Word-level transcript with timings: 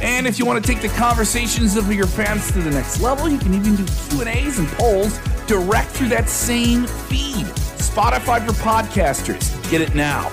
And 0.00 0.26
if 0.26 0.38
you 0.38 0.46
want 0.46 0.64
to 0.64 0.72
take 0.72 0.80
the 0.80 0.88
conversations 0.96 1.76
of 1.76 1.92
your 1.92 2.06
fans 2.06 2.52
to 2.52 2.60
the 2.60 2.70
next 2.70 3.00
level, 3.00 3.28
you 3.28 3.38
can 3.38 3.54
even 3.54 3.74
do 3.76 3.84
Q&As 4.10 4.58
and 4.58 4.68
polls 4.68 5.18
direct 5.46 5.90
through 5.90 6.08
that 6.08 6.28
same 6.28 6.86
feed. 6.86 7.46
Spotify 7.78 8.44
for 8.46 8.52
podcasters. 8.52 9.70
Get 9.70 9.80
it 9.80 9.94
now. 9.94 10.30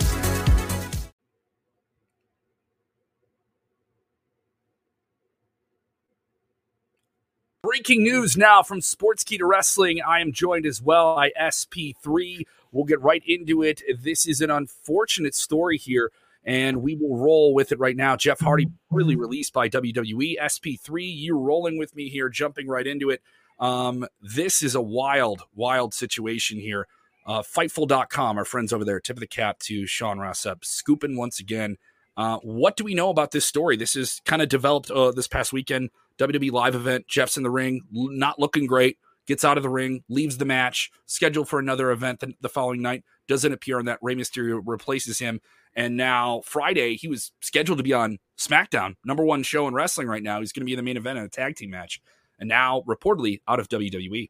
Breaking 7.64 8.04
news 8.04 8.38
now 8.38 8.62
from 8.62 8.80
Sportskeeda 8.80 9.42
Wrestling. 9.42 10.00
I 10.00 10.22
am 10.22 10.32
joined 10.32 10.68
as 10.68 10.84
well 10.84 11.16
by 11.16 11.32
SP3. 11.32 12.44
We'll 12.72 12.86
get 12.86 13.02
right 13.02 13.23
into 13.26 13.64
it. 13.64 13.82
This 14.00 14.28
is 14.28 14.40
an 14.42 14.52
unfortunate 14.52 15.34
story 15.34 15.80
here, 15.80 16.12
and 16.45 16.81
we 16.81 16.95
will 16.95 17.17
roll 17.17 17.54
with 17.54 17.72
it 17.72 17.80
right 17.80 17.95
now. 17.95 18.16
Jeff 18.16 18.40
Hardy, 18.40 18.67
really 18.91 19.16
released 19.16 19.53
by 19.53 19.67
WWE. 19.67 20.36
SP3, 20.40 21.16
you 21.16 21.38
rolling 21.38 21.77
with 21.77 21.95
me 21.95 22.09
here, 22.09 22.30
jumping 22.30 22.67
right 22.67 22.86
into 22.86 23.09
it. 23.09 23.22
Um, 23.59 24.05
this 24.22 24.62
is 24.62 24.76
a 24.76 24.81
wild, 24.81 25.44
wild 25.55 25.94
situation 25.94 26.59
here. 26.59 26.88
Uh, 27.25 27.42
Fightful.com, 27.42 28.38
our 28.38 28.45
friends 28.45 28.72
over 28.72 28.86
there, 28.86 29.00
tip 29.00 29.16
of 29.16 29.22
the 29.22 29.28
cap 29.28 29.58
to 29.59 29.88
Sean 29.88 30.20
Ross 30.20 30.44
Sapp, 30.44 30.64
scooping 30.64 31.17
once 31.17 31.39
again. 31.39 31.78
Uh, 32.16 32.38
what 32.44 32.77
do 32.77 32.83
we 32.83 32.94
know 32.94 33.09
about 33.09 33.31
this 33.31 33.45
story? 33.45 33.75
This 33.75 33.95
is 33.95 34.22
kind 34.25 34.42
of 34.42 34.48
developed 34.48 34.92
uh, 34.92 35.11
this 35.11 35.27
past 35.27 35.52
weekend. 35.52 35.89
WWE 36.20 36.52
live 36.52 36.75
event. 36.75 37.08
Jeff's 37.08 37.38
in 37.38 37.44
the 37.44 37.50
ring, 37.50 37.81
not 37.92 38.39
looking 38.39 38.67
great. 38.67 38.98
Gets 39.25 39.44
out 39.44 39.58
of 39.58 39.64
the 39.64 39.70
ring, 39.70 40.03
leaves 40.08 40.38
the 40.38 40.45
match, 40.45 40.92
scheduled 41.08 41.50
for 41.50 41.58
another 41.58 41.89
event 41.89 42.20
the, 42.20 42.33
the 42.42 42.50
following 42.50 42.81
night. 42.83 43.03
Doesn't 43.27 43.52
appear 43.52 43.80
on 43.80 43.86
that. 43.86 43.98
Rey 44.02 44.16
Mysterio 44.16 44.61
replaces 44.64 45.17
him. 45.17 45.42
And 45.76 45.98
now 45.98 46.42
Friday, 46.45 46.95
he 46.95 47.08
was 47.08 47.31
scheduled 47.42 47.80
to 47.80 47.84
be 47.84 47.94
on 47.94 48.20
SmackDown, 48.38 48.95
number 49.06 49.26
one 49.26 49.44
show 49.44 49.68
in 49.68 49.73
wrestling 49.73 50.08
right 50.08 50.23
now. 50.23 50.40
He's 50.40 50.52
going 50.52 50.62
to 50.62 50.66
be 50.66 50.73
in 50.73 50.78
the 50.78 50.84
main 50.84 50.98
event 50.98 51.20
in 51.20 51.26
a 51.26 51.30
tag 51.30 51.56
team 51.56 51.70
match. 51.70 52.02
And 52.40 52.50
now 52.50 52.84
reportedly 52.88 53.42
out 53.48 53.59
of 53.59 53.70
WWE. 53.70 54.30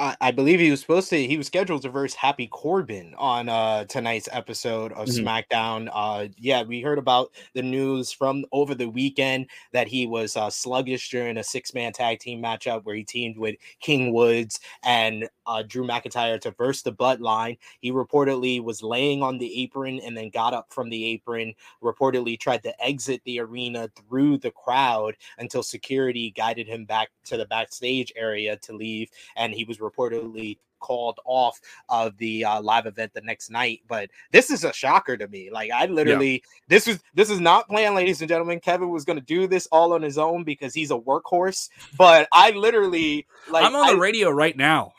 I 0.00 0.30
believe 0.30 0.60
he 0.60 0.70
was 0.70 0.80
supposed 0.80 1.10
to. 1.10 1.26
He 1.26 1.36
was 1.36 1.46
scheduled 1.46 1.82
to 1.82 1.90
verse 1.90 2.14
Happy 2.14 2.46
Corbin 2.46 3.14
on 3.18 3.50
uh, 3.50 3.84
tonight's 3.84 4.30
episode 4.32 4.92
of 4.92 5.08
mm-hmm. 5.08 5.26
SmackDown. 5.26 5.90
Uh, 5.92 6.28
yeah, 6.38 6.62
we 6.62 6.80
heard 6.80 6.96
about 6.96 7.32
the 7.54 7.60
news 7.60 8.10
from 8.10 8.46
over 8.50 8.74
the 8.74 8.88
weekend 8.88 9.50
that 9.72 9.88
he 9.88 10.06
was 10.06 10.36
uh, 10.36 10.48
sluggish 10.48 11.10
during 11.10 11.36
a 11.36 11.44
six-man 11.44 11.92
tag 11.92 12.18
team 12.18 12.42
matchup 12.42 12.84
where 12.84 12.94
he 12.94 13.04
teamed 13.04 13.36
with 13.36 13.56
King 13.80 14.14
Woods 14.14 14.60
and 14.84 15.28
uh, 15.46 15.62
Drew 15.66 15.86
McIntyre 15.86 16.40
to 16.40 16.52
verse 16.52 16.80
the 16.80 16.92
Bloodline. 16.92 17.58
He 17.80 17.92
reportedly 17.92 18.62
was 18.62 18.82
laying 18.82 19.22
on 19.22 19.36
the 19.36 19.62
apron 19.62 20.00
and 20.00 20.16
then 20.16 20.30
got 20.30 20.54
up 20.54 20.72
from 20.72 20.88
the 20.88 21.04
apron. 21.10 21.52
Reportedly 21.82 22.40
tried 22.40 22.62
to 22.62 22.82
exit 22.82 23.20
the 23.24 23.40
arena 23.40 23.90
through 23.96 24.38
the 24.38 24.52
crowd 24.52 25.16
until 25.38 25.62
security 25.62 26.30
guided 26.30 26.68
him 26.68 26.86
back 26.86 27.10
to 27.24 27.36
the 27.36 27.46
backstage 27.46 28.12
area 28.16 28.56
to 28.58 28.72
leave, 28.72 29.10
and 29.36 29.52
he 29.52 29.64
was 29.64 29.78
reportedly 29.90 30.58
called 30.80 31.20
off 31.24 31.60
of 31.88 32.16
the 32.16 32.44
uh, 32.44 32.60
live 32.60 32.86
event 32.86 33.12
the 33.14 33.20
next 33.20 33.50
night. 33.50 33.80
But 33.86 34.10
this 34.32 34.50
is 34.50 34.64
a 34.64 34.72
shocker 34.72 35.16
to 35.16 35.28
me. 35.28 35.50
Like 35.52 35.70
I 35.70 35.86
literally, 35.86 36.32
yeah. 36.32 36.38
this 36.68 36.86
was 36.86 36.98
this 37.14 37.30
is 37.30 37.38
not 37.38 37.68
planned, 37.68 37.94
ladies 37.94 38.20
and 38.20 38.28
gentlemen. 38.28 38.58
Kevin 38.58 38.90
was 38.90 39.04
going 39.04 39.18
to 39.18 39.24
do 39.24 39.46
this 39.46 39.68
all 39.70 39.92
on 39.92 40.02
his 40.02 40.18
own 40.18 40.42
because 40.42 40.74
he's 40.74 40.90
a 40.90 40.98
workhorse. 40.98 41.68
But 41.96 42.26
I 42.32 42.50
literally, 42.50 43.26
like, 43.50 43.64
I'm 43.64 43.76
on 43.76 43.90
I, 43.90 43.92
the 43.92 44.00
radio 44.00 44.30
right 44.30 44.56
now. 44.56 44.92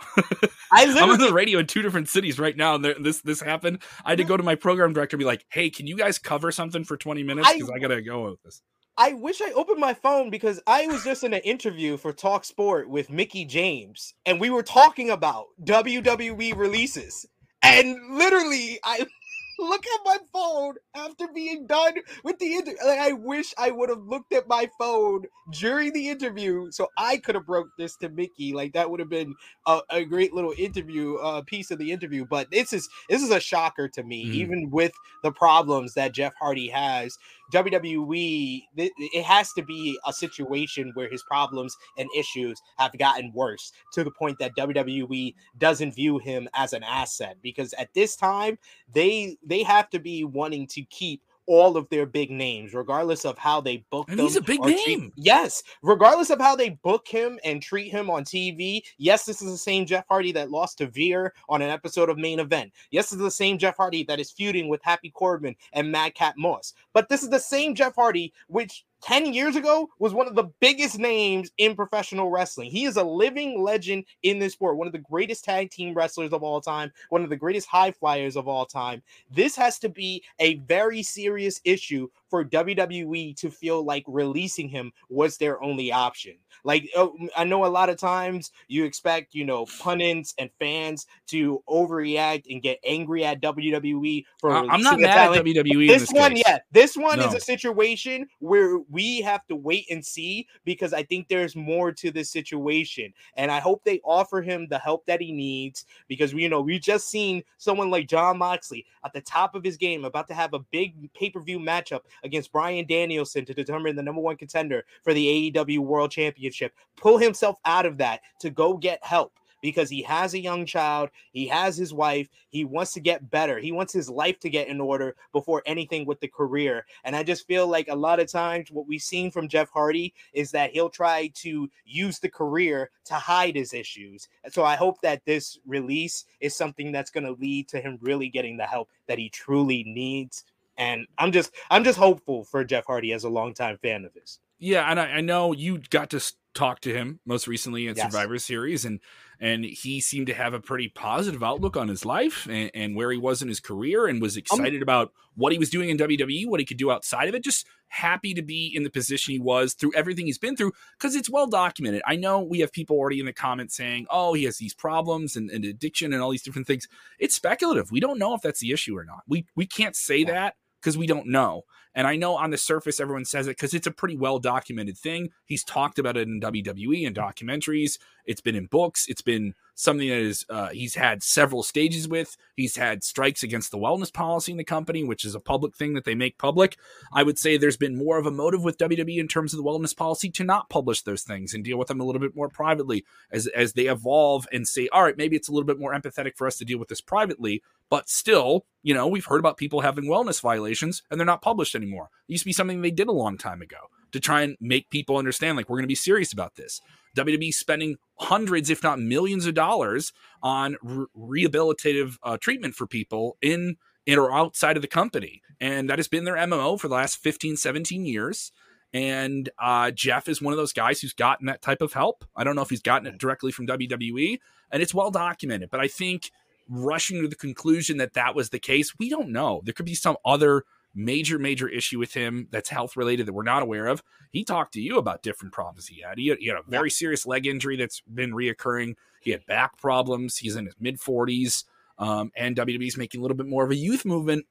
I 0.72 0.86
I'm 0.98 1.10
on 1.10 1.20
the 1.20 1.34
radio 1.34 1.60
in 1.60 1.68
two 1.68 1.82
different 1.82 2.08
cities 2.08 2.40
right 2.40 2.56
now, 2.56 2.76
and 2.76 2.86
this 3.04 3.22
this 3.22 3.42
happened. 3.42 3.82
I 4.06 4.12
had 4.12 4.20
to 4.20 4.24
go 4.24 4.38
to 4.38 4.44
my 4.44 4.56
program 4.56 4.94
director 4.94 5.16
and 5.16 5.20
be 5.20 5.26
like, 5.26 5.46
"Hey, 5.50 5.70
can 5.70 5.88
you 5.88 5.98
guys 5.98 6.18
cover 6.18 6.52
something 6.52 6.84
for 6.84 6.96
20 6.96 7.24
minutes? 7.24 7.52
Because 7.52 7.70
I, 7.70 7.76
I 7.76 7.80
gotta 7.80 8.02
go 8.02 8.30
with 8.30 8.44
this." 8.44 8.62
I 9.02 9.14
wish 9.14 9.42
I 9.42 9.52
opened 9.54 9.80
my 9.80 9.96
phone 9.96 10.30
because 10.30 10.62
I 10.68 10.86
was 10.86 11.04
just 11.04 11.24
in 11.24 11.34
an 11.34 11.42
interview 11.42 11.98
for 11.98 12.14
Talk 12.14 12.46
Sport 12.46 12.88
with 12.88 13.10
Mickie 13.10 13.46
James, 13.46 14.14
and 14.28 14.40
we 14.40 14.52
were 14.52 14.62
talking 14.62 15.10
about 15.10 15.48
WWE 15.64 16.56
releases. 16.56 17.26
And 17.64 17.98
literally, 18.12 18.80
I 18.84 19.08
look 19.60 19.84
at 19.88 20.00
my 20.06 20.18
phone 20.32 20.76
after 20.96 21.28
being 21.34 21.66
done 21.66 21.94
with 22.24 22.38
the 22.38 22.54
interview. 22.54 22.78
Like, 22.86 23.00
I 23.00 23.14
wish 23.14 23.56
I 23.58 23.72
would 23.72 23.90
have 23.90 24.04
looked 24.04 24.34
at 24.34 24.48
my 24.48 24.70
phone 24.78 25.26
during 25.52 25.94
the 25.94 26.10
interview 26.10 26.70
so 26.72 26.88
I 26.98 27.18
could 27.18 27.36
have 27.36 27.46
broke 27.46 27.70
this 27.78 27.96
to 27.98 28.10
Mickie. 28.10 28.54
Like 28.54 28.74
that 28.74 28.90
would 28.90 29.00
have 29.00 29.10
been 29.10 29.36
a, 29.68 29.82
a 29.90 30.06
great 30.06 30.34
little 30.34 30.54
interview 30.58 31.16
uh, 31.16 31.42
piece 31.42 31.72
of 31.72 31.80
the 31.80 31.92
interview. 31.92 32.26
But 32.26 32.52
this 32.52 32.74
is 32.74 32.88
this 33.10 33.22
is 33.22 33.32
a 33.32 33.40
shocker 33.40 33.88
to 33.90 34.04
me, 34.04 34.26
mm. 34.26 34.34
even 34.34 34.70
with 34.70 34.94
the 35.24 35.32
problems 35.32 35.94
that 35.96 36.14
Jeff 36.14 36.34
Hardy 36.40 36.70
has. 36.70 37.18
WWE, 37.52 38.64
it 38.76 39.24
has 39.24 39.52
to 39.54 39.62
be 39.62 40.00
a 40.08 40.14
situation 40.14 40.92
where 40.94 41.10
his 41.10 41.24
problems 41.24 41.76
and 41.98 42.10
issues 42.16 42.62
have 42.78 42.98
gotten 42.98 43.32
worse 43.34 43.72
to 43.94 44.04
the 44.04 44.12
point 44.12 44.40
that 44.40 44.56
WWE 44.58 45.34
doesn't 45.58 45.94
view 45.94 46.18
him 46.18 46.48
as 46.54 46.74
an 46.74 46.84
asset 46.84 47.38
because 47.42 47.74
at 47.74 47.94
this 47.94 48.16
time 48.16 48.58
they 48.94 49.38
they 49.46 49.64
have 49.64 49.90
to 49.90 50.00
be 50.00 50.24
wanting 50.24 50.68
to 50.68 50.84
keep 50.84 51.22
all 51.48 51.78
of 51.78 51.88
their 51.90 52.06
big 52.06 52.32
names, 52.32 52.74
regardless 52.74 53.26
of 53.26 53.38
how 53.38 53.62
they 53.62 53.84
book 53.92 54.10
and 54.10 54.18
them. 54.18 54.26
He's 54.26 54.36
a 54.36 54.42
big 54.42 54.62
name. 54.62 54.78
Treat, 54.84 55.14
yes, 55.16 55.64
regardless 55.82 56.30
of 56.30 56.40
how 56.40 56.56
they 56.56 56.70
book 56.70 57.08
him 57.08 57.40
and 57.44 57.62
treat 57.62 57.92
him 57.92 58.10
on 58.10 58.24
TV. 58.24 58.82
Yes, 58.98 59.26
this 59.26 59.42
is 59.42 59.52
the 59.52 59.58
same 59.58 59.86
Jeff 59.86 60.06
Hardy 60.08 60.32
that 60.32 60.52
lost 60.52 60.78
to 60.80 60.88
Veer 60.88 61.34
on 61.50 61.62
an 61.62 61.70
episode 61.70 62.10
of 62.10 62.18
Main 62.18 62.40
Event. 62.40 62.72
Yes, 62.92 63.10
this 63.10 63.18
is 63.18 63.24
the 63.24 63.32
same 63.32 63.58
Jeff 63.58 63.78
Hardy 63.78 64.04
that 64.04 64.20
is 64.20 64.32
feuding 64.32 64.70
with 64.70 64.82
Happy 64.84 65.10
Corbin 65.10 65.56
and 65.74 65.92
Madcap 65.92 66.36
Moss. 66.38 66.74
But 66.94 67.10
this 67.10 67.24
is 67.24 67.30
the 67.30 67.40
same 67.40 67.76
Jeff 67.76 67.96
Hardy 67.96 68.34
which 68.48 68.86
10 69.02 69.34
years 69.34 69.56
ago 69.56 69.90
was 70.00 70.14
one 70.14 70.28
of 70.28 70.36
the 70.36 70.50
biggest 70.60 71.00
names 71.00 71.52
in 71.58 71.76
professional 71.76 72.30
wrestling. 72.30 72.70
He 72.70 72.86
is 72.86 72.98
a 72.98 73.04
living 73.04 73.62
legend 73.62 74.06
in 74.24 74.40
this 74.40 74.54
sport, 74.54 74.78
one 74.78 74.88
of 74.88 74.94
the 74.94 75.00
greatest 75.00 75.44
tag 75.44 75.72
team 75.72 75.94
wrestlers 75.94 76.34
of 76.34 76.44
all 76.44 76.62
time, 76.62 76.92
one 77.10 77.24
of 77.24 77.30
the 77.30 77.36
greatest 77.36 77.68
high 77.68 77.92
flyers 77.92 78.36
of 78.36 78.48
all 78.48 78.66
time. 78.66 79.02
This 79.30 79.56
has 79.56 79.80
to 79.80 79.90
be 79.90 80.24
a 80.40 80.56
very 80.56 81.04
serious 81.04 81.62
issue 81.64 82.10
for 82.32 82.46
WWE 82.46 83.36
to 83.36 83.52
feel 83.52 83.84
like 83.84 84.06
releasing 84.08 84.70
him 84.70 84.92
was 85.10 85.38
their 85.38 85.62
only 85.62 85.92
option. 85.92 86.36
Like 86.64 86.90
oh, 86.96 87.14
I 87.36 87.44
know 87.44 87.66
a 87.66 87.68
lot 87.68 87.90
of 87.90 87.98
times 87.98 88.52
you 88.68 88.86
expect, 88.86 89.36
you 89.36 89.46
know, 89.46 89.66
pundits 89.80 90.34
and 90.38 90.50
fans 90.58 91.08
to 91.28 91.62
overreact 91.68 92.46
and 92.50 92.62
get 92.62 92.80
angry 92.86 93.26
at 93.26 93.42
WWE 93.42 94.24
for 94.40 94.52
I'm 94.52 94.82
not 94.82 95.00
mad 95.00 95.36
at 95.36 95.44
WWE. 95.44 95.88
This, 95.88 96.04
this, 96.04 96.12
one, 96.14 96.34
case. 96.34 96.44
yeah, 96.48 96.60
this 96.72 96.96
one 96.96 97.20
no. 97.20 97.28
is 97.28 97.34
a 97.34 97.40
situation 97.40 98.28
where 98.40 98.80
we 98.90 99.22
have 99.22 99.46
to 99.48 99.56
wait 99.56 99.86
and 99.92 100.04
see 100.04 100.48
because 100.64 100.94
I 100.94 101.04
think 101.04 101.28
there's 101.28 101.56
more 101.56 101.92
to 101.92 102.12
this 102.12 102.30
situation, 102.30 103.14
and 103.36 103.52
I 103.52 103.60
hope 103.60 103.84
they 103.84 104.00
offer 104.06 104.42
him 104.42 104.68
the 104.70 104.80
help 104.80 105.06
that 105.08 105.20
he 105.20 105.32
needs 105.34 105.86
because 106.08 106.34
we, 106.34 106.44
you 106.44 106.50
know, 106.50 106.62
we've 106.62 106.82
just 106.82 107.10
seen 107.10 107.44
someone 107.58 107.90
like 107.90 108.08
Jon 108.08 108.38
Moxley 108.38 108.86
at 109.04 109.14
the 109.14 109.22
top 109.22 109.56
of 109.56 109.64
his 109.64 109.78
game 109.78 110.06
about 110.06 110.28
to 110.30 110.34
have 110.34 110.54
a 110.54 110.60
big 110.60 111.12
pay 111.14 111.30
per 111.30 111.42
view 111.42 111.60
matchup 111.60 112.02
against 112.24 112.52
Bryan 112.52 112.86
Danielson 112.86 113.46
to 113.46 113.54
determine 113.54 113.96
the 113.96 114.04
number 114.04 114.22
one 114.22 114.38
contender 114.38 114.86
for 115.04 115.14
the 115.14 115.54
AEW 115.54 115.80
World 115.80 116.12
Championship, 116.12 116.74
pull 116.96 117.18
himself 117.18 117.58
out 117.66 117.86
of 117.86 117.98
that 117.98 118.22
to 118.40 118.50
go 118.50 118.78
get 118.78 119.04
help 119.04 119.34
because 119.62 119.90
he 119.90 120.02
has 120.02 120.34
a 120.34 120.40
young 120.40 120.66
child, 120.66 121.10
he 121.32 121.48
has 121.48 121.78
his 121.78 121.94
wife, 121.94 122.28
he 122.50 122.66
wants 122.66 122.94
to 122.94 123.00
get 123.00 123.30
better, 123.30 123.60
he 123.60 123.72
wants 123.72 123.94
his 123.94 124.10
life 124.10 124.40
to 124.40 124.50
get 124.50 124.68
in 124.68 124.82
order 124.82 125.16
before 125.32 125.62
anything 125.66 126.06
with 126.06 126.20
the 126.20 126.28
career. 126.28 126.86
And 127.04 127.16
I 127.16 127.24
just 127.24 127.48
feel 127.48 127.68
like 127.68 127.88
a 127.88 127.96
lot 127.96 128.20
of 128.20 128.28
times 128.28 128.72
what 128.72 128.88
we've 128.88 129.02
seen 129.02 129.32
from 129.32 129.48
Jeff 129.48 129.70
Hardy 129.70 130.14
is 130.34 130.52
that 130.52 130.72
he'll 130.72 130.90
try 130.90 131.28
to 131.36 131.70
use 131.86 132.20
the 132.20 132.30
career 132.30 132.90
to 133.06 133.14
hide 133.14 133.56
his 133.56 133.74
issues. 133.74 134.28
And 134.44 134.52
so 134.52 134.64
I 134.64 134.76
hope 134.76 135.00
that 135.02 135.24
this 135.26 135.60
release 135.66 136.26
is 136.40 136.56
something 136.56 136.92
that's 136.92 137.12
going 137.12 137.26
to 137.26 137.40
lead 137.40 137.68
to 137.70 137.80
him 137.80 138.00
really 138.02 138.30
getting 138.30 138.58
the 138.58 138.66
help 138.66 138.90
that 139.08 139.20
he 139.20 139.30
truly 139.30 139.84
needs 139.84 140.44
and 140.78 141.06
I'm 141.18 141.32
just 141.32 141.52
I'm 141.70 141.84
just 141.84 141.98
hopeful 141.98 142.44
for 142.44 142.64
Jeff 142.64 142.86
Hardy 142.86 143.14
as 143.14 143.24
a 143.24 143.30
longtime 143.30 143.78
fan 143.82 144.06
of 144.06 144.14
his. 144.14 144.40
Yeah, 144.60 144.90
and 144.90 145.00
I, 145.00 145.06
I 145.06 145.22
know 145.22 145.54
you 145.54 145.80
got 145.90 146.12
to 146.12 146.22
talk 146.54 146.82
to 146.82 146.94
him 146.94 147.20
most 147.26 147.48
recently 147.48 147.88
in 147.88 147.96
Yes. 147.96 148.12
Survivor 148.12 148.38
Series, 148.38 148.86
and 148.86 149.00
and 149.40 149.66
he 149.66 150.00
seemed 150.00 150.28
to 150.28 150.36
have 150.36 150.54
a 150.54 150.60
pretty 150.60 150.88
positive 150.90 151.42
outlook 151.42 151.76
on 151.76 151.88
his 151.88 152.06
life 152.06 152.48
and, 152.48 152.70
and 152.76 152.96
where 152.96 153.12
he 153.12 153.18
was 153.18 153.42
in 153.42 153.48
his 153.48 153.60
career, 153.60 154.06
and 154.06 154.18
Um, 154.18 154.22
was 154.22 154.38
excited 154.38 154.84
about 154.84 155.14
what 155.36 155.52
he 155.52 155.58
was 155.58 155.72
doing 155.72 155.90
in 155.90 155.98
WWE, 155.98 156.48
what 156.48 156.60
he 156.60 156.66
could 156.66 156.78
do 156.78 156.92
outside 156.92 157.28
of 157.28 157.34
it. 157.34 157.44
Just 157.44 157.66
happy 157.88 158.34
to 158.36 158.42
be 158.44 158.68
in 158.74 158.84
the 158.84 158.90
position 158.92 159.32
he 159.34 159.40
was 159.40 159.74
through 159.74 159.94
everything 159.96 160.26
he's 160.28 160.38
been 160.38 160.56
through 160.56 160.72
because 160.98 161.16
it's 161.16 161.30
well 161.30 161.48
documented. 161.48 162.02
I 162.06 162.16
know 162.16 162.42
we 162.42 162.60
have 162.60 162.72
people 162.72 162.98
already 162.98 163.20
in 163.20 163.26
the 163.26 163.34
comments 163.34 163.76
saying, 163.76 164.06
"Oh, 164.12 164.34
he 164.34 164.44
has 164.44 164.58
these 164.58 164.76
problems 164.76 165.36
and, 165.36 165.50
and 165.50 165.66
addiction 165.66 166.14
and 166.14 166.22
all 166.22 166.30
these 166.30 166.44
different 166.44 166.68
things." 166.68 166.88
It's 167.18 167.34
speculative. 167.36 167.92
We 167.92 168.00
don't 168.00 168.20
know 168.20 168.36
if 168.36 168.42
that's 168.44 168.60
the 168.60 168.72
issue 168.72 168.96
or 168.96 169.06
not. 169.06 169.24
We 169.28 169.48
we 169.56 169.66
can't 169.66 169.96
say 169.96 170.18
Yeah. 170.20 170.32
that 170.34 170.56
because 170.82 170.98
we 170.98 171.08
don't 171.08 171.28
know. 171.28 171.64
And 171.94 172.08
I 172.08 172.16
know 172.16 172.36
on 172.36 172.52
the 172.52 172.58
surface 172.58 173.00
everyone 173.00 173.26
says 173.26 173.48
it 173.48 173.58
because 173.58 173.74
it's 173.74 173.88
a 173.88 173.92
pretty 173.92 174.16
well 174.16 174.40
documented 174.40 174.98
thing. 174.98 175.32
He's 175.46 175.64
talked 175.64 176.00
about 176.00 176.18
it 176.18 176.28
in 176.28 176.40
WWE 176.40 177.06
and 177.06 177.16
documentaries. 177.16 177.98
It's 178.26 178.40
been 178.40 178.56
in 178.56 178.68
books. 178.68 179.08
It's 179.10 179.22
been 179.22 179.56
something 179.76 180.08
that 180.08 180.18
is 180.18 180.46
uh, 180.50 180.70
he's 180.70 180.96
had 180.96 181.24
several 181.24 181.64
stages 181.64 182.08
with. 182.08 182.38
He's 182.56 182.78
had 182.78 183.04
strikes 183.04 183.44
against 183.44 183.72
the 183.72 183.78
wellness 183.78 184.14
policy 184.14 184.52
in 184.52 184.58
the 184.58 184.64
company, 184.64 185.04
which 185.04 185.26
is 185.26 185.36
a 185.36 185.40
public 185.40 185.76
thing 185.76 185.94
that 185.96 186.06
they 186.06 186.16
make 186.16 186.38
public. 186.38 186.78
I 187.14 187.24
would 187.24 187.38
say 187.38 187.58
there's 187.58 187.78
been 187.78 187.98
more 187.98 188.18
of 188.18 188.26
a 188.26 188.32
motive 188.32 188.64
with 188.64 188.78
WWE 188.78 189.18
in 189.18 189.28
terms 189.28 189.54
of 189.54 189.58
the 189.58 189.70
wellness 189.70 189.96
policy 189.96 190.30
to 190.32 190.44
not 190.44 190.70
publish 190.70 191.02
those 191.02 191.24
things 191.24 191.54
and 191.54 191.64
deal 191.64 191.78
with 191.78 191.88
them 191.88 192.00
a 192.00 192.06
little 192.06 192.22
bit 192.22 192.36
more 192.36 192.50
privately 192.50 193.04
as 193.32 193.48
as 193.48 193.74
they 193.74 193.88
evolve 193.88 194.48
and 194.54 194.68
say, 194.68 194.88
all 194.94 195.04
right, 195.04 195.18
maybe 195.18 195.36
it's 195.36 195.50
a 195.50 195.52
little 195.52 195.68
bit 195.68 195.80
more 195.80 195.94
empathetic 195.94 196.38
for 196.38 196.48
us 196.48 196.58
to 196.58 196.66
deal 196.66 196.78
with 196.78 196.88
this 196.88 197.02
privately, 197.02 197.62
but 197.92 198.10
still, 198.10 198.66
you 198.84 198.94
know, 198.94 199.06
we've 199.06 199.26
heard 199.26 199.42
about 199.42 199.58
people 199.58 199.82
having 199.82 200.06
wellness 200.06 200.42
violations 200.42 201.04
and 201.12 201.20
they're 201.20 201.26
not 201.26 201.42
published 201.42 201.76
anymore. 201.76 202.10
It 202.28 202.32
used 202.32 202.44
to 202.44 202.50
be 202.50 202.54
something 202.54 202.82
they 202.82 202.90
did 202.90 203.10
a 203.10 203.12
long 203.12 203.38
time 203.38 203.62
ago 203.62 203.78
to 204.14 204.20
try 204.20 204.42
and 204.42 204.56
make 204.62 204.90
people 204.90 205.18
understand 205.18 205.58
like 205.58 205.70
we're 205.70 205.76
going 205.76 205.84
to 205.84 205.88
be 205.88 205.96
serious 205.96 206.32
about 206.32 206.56
this. 206.56 206.80
WWE 207.18 207.54
spending 207.54 207.98
hundreds, 208.16 208.70
if 208.70 208.82
not 208.82 208.98
millions 209.00 209.46
of 209.46 209.56
dollars 209.56 210.14
on 210.42 210.78
re- 210.82 211.44
rehabilitative 211.46 212.18
uh, 212.24 212.38
treatment 212.38 212.76
for 212.76 212.88
people 212.88 213.38
in, 213.42 213.76
in 214.06 214.18
or 214.18 214.34
outside 214.34 214.78
of 214.78 214.82
the 214.82 214.88
company. 214.88 215.42
And 215.60 215.90
that 215.90 216.00
has 216.00 216.08
been 216.08 216.24
their 216.24 216.38
MMO 216.38 216.80
for 216.80 216.88
the 216.88 216.96
last 216.96 217.18
15, 217.18 217.58
17 217.58 218.06
years. 218.06 218.54
And 218.94 219.50
uh, 219.60 219.92
Jeff 219.92 220.30
is 220.30 220.42
one 220.42 220.54
of 220.54 220.58
those 220.58 220.74
guys 220.74 221.02
who's 221.02 221.14
gotten 221.14 221.48
that 221.48 221.62
type 221.62 221.82
of 221.82 221.92
help. 221.92 222.24
I 222.38 222.46
don't 222.46 222.56
know 222.56 222.62
if 222.62 222.70
he's 222.70 222.82
gotten 222.82 223.08
it 223.08 223.18
directly 223.18 223.52
from 223.52 223.68
WWE, 223.68 224.40
and 224.72 224.82
it's 224.82 224.94
well 224.94 225.12
documented. 225.12 225.70
But 225.70 225.80
I 225.80 225.88
think 225.88 226.32
rushing 226.72 227.22
to 227.22 227.28
the 227.28 227.36
conclusion 227.36 227.98
that 227.98 228.14
that 228.14 228.34
was 228.34 228.50
the 228.50 228.60
case, 228.60 228.98
we 228.98 229.10
don't 229.10 229.30
know. 229.30 229.62
There 229.64 229.74
could 229.74 229.86
be 229.86 229.94
some 229.96 230.18
other 230.26 230.64
major, 230.96 231.38
major 231.38 231.68
issue 231.68 232.00
with 232.00 232.14
him 232.14 232.48
that's 232.52 232.70
health 232.70 232.96
related 232.96 233.26
that 233.26 233.34
we're 233.34 233.44
not 233.44 233.64
aware 233.64 233.88
of. 233.88 234.02
He 234.32 234.44
talked 234.44 234.74
to 234.74 234.82
you 234.82 234.98
about 234.98 235.24
different 235.24 235.54
problems 235.54 235.88
he 235.88 236.02
had. 236.02 236.18
He 236.18 236.28
had, 236.28 236.40
he 236.40 236.48
had 236.48 236.58
a 236.58 236.70
very 236.70 236.90
serious 236.90 237.26
leg 237.26 237.46
injury 237.46 237.76
that's 237.76 238.02
been 238.02 238.32
reoccurring. 238.32 238.96
He 239.22 239.32
had 239.32 239.46
back 239.46 239.78
problems. 239.78 240.38
He's 240.38 240.56
in 240.56 240.66
his 240.66 240.76
mid 240.80 241.00
40s. 241.00 241.66
Um, 241.98 242.32
and 242.36 242.56
WWE's 242.56 242.98
making 242.98 243.20
a 243.20 243.22
little 243.22 243.38
bit 243.38 243.46
more 243.48 243.64
of 243.64 243.72
a 243.72 243.76
youth 243.76 244.06
movement. 244.06 244.46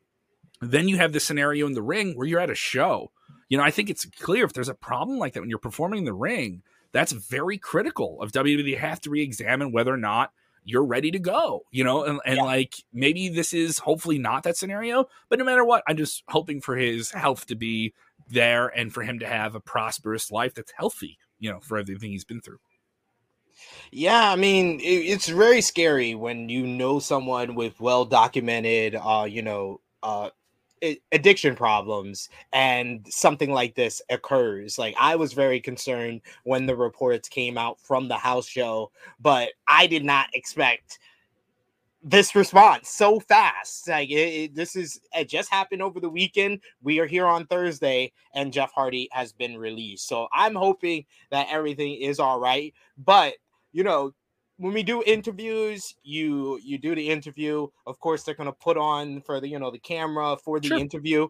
Then 0.61 0.89
you 0.89 0.99
have 0.99 1.13
the 1.13 1.21
scenario 1.21 1.67
in 1.67 1.73
the 1.73 1.83
ring 1.83 2.13
where 2.15 2.27
you're 2.27 2.41
at 2.41 2.51
a 2.51 2.55
show. 2.55 3.11
You 3.49 3.59
know, 3.59 3.65
I 3.65 3.71
think 3.71 3.91
it's 3.91 4.05
clear 4.05 4.45
if 4.45 4.53
there's 4.53 4.69
a 4.69 4.75
problem 4.75 5.19
like 5.19 5.33
that 5.33 5.41
when 5.41 5.51
you're 5.51 5.59
performing 5.59 6.01
in 6.01 6.05
the 6.05 6.13
ring, 6.13 6.63
that's 6.93 7.13
very 7.13 7.59
critical 7.59 8.21
of 8.21 8.31
WWE. 8.33 8.65
They 8.65 8.79
have 8.79 9.01
to 9.03 9.11
re 9.11 9.23
examine 9.23 9.73
whether 9.73 9.93
or 9.93 9.97
not 9.97 10.33
you're 10.71 10.85
ready 10.85 11.11
to 11.11 11.19
go, 11.19 11.65
you 11.71 11.85
know, 11.85 12.05
and, 12.05 12.21
and 12.25 12.37
Yeah. 12.37 12.43
like 12.43 12.75
maybe 12.93 13.29
this 13.29 13.53
is 13.53 13.79
hopefully 13.79 14.19
not 14.19 14.45
that 14.45 14.57
scenario, 14.57 15.07
but 15.29 15.39
no 15.39 15.45
matter 15.45 15.65
what, 15.65 15.83
I'm 15.89 15.97
just 15.97 16.23
hoping 16.29 16.61
for 16.61 16.77
his 16.77 17.11
health 17.11 17.47
to 17.47 17.57
be 17.57 17.93
there 18.29 18.69
and 18.69 18.93
for 18.93 19.03
him 19.03 19.19
to 19.19 19.27
have 19.27 19.55
a 19.55 19.61
prosperous 19.61 20.31
life 20.31 20.55
that's 20.55 20.73
healthy, 20.77 21.19
you 21.39 21.51
know, 21.51 21.61
for 21.61 21.79
everything 21.79 22.13
he's 22.13 22.25
been 22.25 22.41
through. 22.41 22.61
Yeah, 23.91 24.31
I 24.31 24.37
mean, 24.37 24.81
it, 24.81 24.85
it's 24.85 25.29
very 25.29 25.61
scary 25.61 26.15
when 26.15 26.49
you 26.49 26.67
know 26.67 26.99
someone 26.99 27.55
with 27.55 27.81
well 27.81 28.05
documented, 28.05 28.95
uh, 28.95 29.27
you 29.29 29.43
know, 29.43 29.81
uh, 30.03 30.31
addiction 31.12 31.55
problems 31.55 32.29
and 32.53 33.06
something 33.09 33.53
like 33.53 33.75
this 33.75 34.00
occurs. 34.11 34.79
Like, 34.79 34.94
I 34.99 35.17
was 35.17 35.32
very 35.32 35.61
concerned 35.61 36.23
when 36.44 36.67
the 36.67 36.77
reports 36.77 37.29
came 37.29 37.59
out 37.59 37.81
from 37.81 38.09
the 38.09 38.17
house 38.17 38.47
show, 38.47 38.91
but 39.21 39.50
I 39.69 39.87
did 39.87 40.05
not 40.05 40.29
expect 40.35 40.99
this 42.03 42.35
response 42.35 42.88
so 42.88 43.21
fast. 43.21 43.88
Like, 43.88 44.11
it, 44.11 44.15
it- 44.15 44.55
this 44.55 44.75
is 44.75 45.00
it 45.15 45.29
just 45.29 45.50
happened 45.50 45.82
over 45.82 46.00
the 46.00 46.09
weekend. 46.09 46.61
We 46.83 46.99
are 46.99 47.06
here 47.06 47.26
on 47.26 47.47
Thursday, 47.47 48.12
and 48.35 48.53
Jeff 48.53 48.73
Hardy 48.73 49.09
has 49.12 49.33
been 49.33 49.56
released. 49.59 50.09
So 50.09 50.29
I'm 50.33 50.55
hoping 50.55 51.05
that 51.31 51.49
everything 51.50 51.94
is 52.00 52.19
all 52.19 52.41
right. 52.41 52.73
But 52.97 53.35
you 53.73 53.85
know, 53.85 54.12
when 54.61 54.75
we 54.75 54.83
do 54.83 55.03
interviews, 55.05 55.95
you 56.03 56.61
you 56.62 56.77
do 56.79 56.95
the 56.95 57.09
interview. 57.09 57.67
Of 57.87 57.99
course, 57.99 58.23
they're 58.23 58.35
gonna 58.35 58.53
put 58.53 58.77
on 58.77 59.23
for 59.23 59.41
the 59.41 59.49
you 59.49 59.59
know 59.59 59.71
the 59.71 59.79
camera 59.79 60.37
for 60.37 60.61
the 60.61 60.69
Sure. 60.69 60.79
interview. 60.79 61.29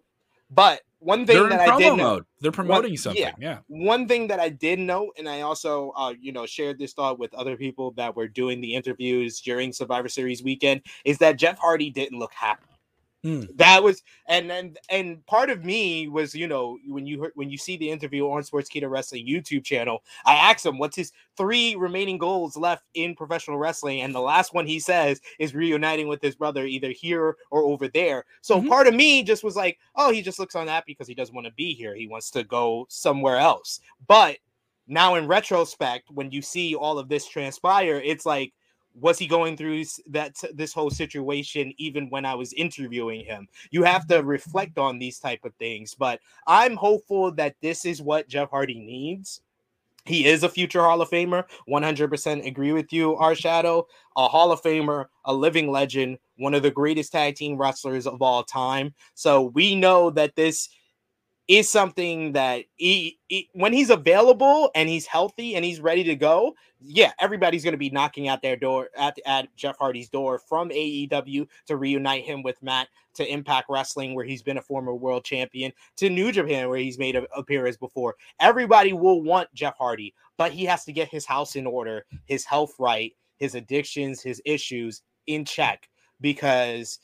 But 0.53 0.83
one 0.99 1.25
thing 1.27 1.37
They're 1.37 1.49
that 1.49 1.61
I 1.71 1.79
did 1.79 1.97
know. 1.97 2.23
They're 2.41 2.51
promoting 2.51 2.97
something. 2.97 3.23
yeah. 3.23 3.33
yeah. 3.39 3.59
one 3.69 4.09
thing 4.09 4.27
that 4.27 4.41
I 4.41 4.49
did 4.49 4.81
know, 4.81 5.13
and 5.17 5.29
I 5.29 5.43
also 5.43 5.93
uh, 5.97 6.13
you 6.21 6.33
know 6.33 6.45
shared 6.45 6.79
this 6.79 6.93
thought 6.93 7.21
with 7.21 7.33
other 7.35 7.57
people 7.57 7.93
that 7.93 8.17
were 8.17 8.27
doing 8.27 8.61
the 8.61 8.75
interviews 8.75 9.41
during 9.41 9.73
Survivor 9.73 10.09
Series 10.09 10.43
weekend, 10.43 10.83
is 11.05 11.19
that 11.19 11.39
Jeff 11.39 11.57
Hardy 11.59 11.89
didn't 11.91 12.19
look 12.19 12.33
happy. 12.35 12.65
Hmm. 13.23 13.43
That 13.57 13.83
was 13.83 14.03
and 14.29 14.51
and 14.51 14.79
and 14.89 15.27
part 15.27 15.51
of 15.51 15.63
me 15.63 16.09
was 16.09 16.35
you 16.35 16.49
know 16.49 16.79
when 16.87 17.07
you 17.07 17.21
heard, 17.21 17.33
when 17.35 17.51
you 17.51 17.59
see 17.59 17.77
the 17.77 17.91
interview 17.91 18.25
on 18.31 18.43
Sports 18.43 18.71
Sportskeeda 18.71 18.89
Wrestling 18.89 19.27
YouTube 19.27 19.63
channel, 19.63 20.03
I 20.25 20.37
asked 20.37 20.65
him 20.65 20.79
what's 20.79 20.97
his 20.97 21.13
three 21.37 21.75
remaining 21.75 22.17
goals 22.17 22.57
left 22.57 22.85
in 22.95 23.15
professional 23.15 23.59
wrestling, 23.59 24.01
and 24.01 24.15
the 24.15 24.21
last 24.21 24.55
one 24.55 24.67
he 24.67 24.81
says 24.81 25.21
is 25.39 25.55
reuniting 25.55 26.09
with 26.09 26.23
his 26.23 26.35
brother 26.35 26.65
either 26.65 26.93
here 26.93 27.37
or 27.51 27.63
over 27.65 27.89
there. 27.89 28.25
So 28.41 28.63
Mhm. 28.63 28.69
part 28.69 28.87
of 28.87 28.95
me 28.95 29.23
just 29.23 29.45
was 29.45 29.55
like, 29.57 29.79
oh, 29.97 30.11
he 30.11 30.23
just 30.23 30.39
looks 30.39 30.55
unhappy 30.55 30.93
because 30.93 31.09
he 31.09 31.15
doesn't 31.15 31.35
want 31.35 31.47
to 31.47 31.53
be 31.53 31.75
here. 31.75 31.95
He 31.95 32.07
wants 32.07 32.31
to 32.31 32.43
go 32.45 32.87
somewhere 32.89 33.37
else. 33.37 33.81
But 34.09 34.39
now 34.87 35.15
in 35.17 35.27
retrospect, 35.27 36.11
when 36.11 36.31
you 36.31 36.43
see 36.43 36.75
all 36.75 36.99
of 36.99 37.09
this 37.09 37.27
transpire, 37.27 38.01
it's 38.03 38.25
like 38.27 38.53
was 38.99 39.19
he 39.19 39.27
going 39.27 39.57
through 39.57 39.85
that 40.09 40.37
this 40.55 40.73
whole 40.73 40.91
situation 40.91 41.73
even 41.79 42.11
when 42.11 42.25
I 42.25 42.35
was 42.35 42.53
interviewing 42.55 43.25
him? 43.25 43.49
You 43.71 43.83
have 43.85 44.07
to 44.09 44.19
mm-hmm. 44.19 44.29
reflect 44.29 44.79
on 44.79 44.99
these 44.99 45.19
type 45.19 45.45
of 45.45 45.55
things, 45.55 45.95
but 45.95 46.21
I'm 46.47 46.77
hopeful 46.77 47.33
that 47.33 47.57
this 47.61 47.85
is 47.85 48.03
what 48.03 48.29
Jeff 48.29 48.51
Hardy 48.51 48.79
needs. 48.79 49.43
He 50.07 50.27
is 50.27 50.43
a 50.43 50.49
future 50.49 50.81
Hall 50.81 51.03
of 51.03 51.11
Famer. 51.11 51.45
100% 51.69 52.47
agree 52.47 52.73
with 52.73 52.93
you, 52.93 53.17
our 53.17 53.35
shadow. 53.35 53.87
A 54.17 54.27
Hall 54.27 54.51
of 54.51 54.63
Famer, 54.63 55.07
a 55.25 55.35
living 55.35 55.71
legend, 55.71 56.19
one 56.37 56.55
of 56.55 56.63
the 56.63 56.71
greatest 56.71 57.13
tag 57.13 57.37
team 57.37 57.57
wrestlers 57.57 58.07
of 58.07 58.23
all 58.23 58.43
time. 58.43 58.95
So 59.15 59.43
we 59.43 59.75
know 59.75 60.11
that 60.11 60.37
this 60.37 60.71
is 61.51 61.69
something 61.69 62.31
that 62.31 62.65
he, 62.77 63.19
he- 63.27 63.51
when 63.55 63.73
he's 63.73 63.91
available 63.91 64.71
and 64.77 64.89
he's 64.89 65.05
healthy 65.05 65.57
and 65.57 65.65
he's 65.65 65.81
ready 65.81 66.05
to 66.05 66.15
go, 66.15 66.55
yeah, 66.81 67.11
everybody's 67.19 67.65
going 67.65 67.73
to 67.73 67.79
be 67.79 67.91
knocking 67.91 68.29
at 68.29 68.41
their 68.41 68.55
door 68.55 68.89
at, 68.97 69.19
at 69.27 69.49
Jeff 69.57 69.77
Hardy's 69.77 70.09
door 70.09 70.39
from 70.39 70.69
AEW 70.71 71.49
to 71.67 71.77
reunite 71.77 72.25
him 72.25 72.45
with 72.45 72.63
Matt 72.63 72.87
to 73.15 73.27
Impact 73.27 73.67
Wrestling, 73.69 74.15
where 74.15 74.25
he's 74.25 74.45
been 74.45 74.59
a 74.59 74.63
former 74.63 74.95
world 74.95 75.25
champion, 75.25 75.73
to 75.97 76.09
New 76.09 76.31
Japan, 76.31 76.69
where 76.69 76.79
he's 76.79 77.01
made 77.01 77.17
an 77.17 77.27
appearance 77.37 77.77
before. 77.77 78.15
Everybody 78.39 78.93
will 78.93 79.21
want 79.21 79.53
Jeff 79.53 79.77
Hardy, 79.77 80.15
but 80.39 80.53
he 80.53 80.65
has 80.67 80.85
to 80.85 80.93
get 80.93 81.09
his 81.09 81.27
house 81.27 81.57
in 81.57 81.67
order, 81.67 82.07
his 82.27 82.45
health 82.45 82.75
right, 82.79 83.13
his 83.39 83.57
addictions, 83.57 84.23
his 84.23 84.41
issues 84.45 85.03
in 85.27 85.45
check, 85.45 85.89
because 86.21 87.01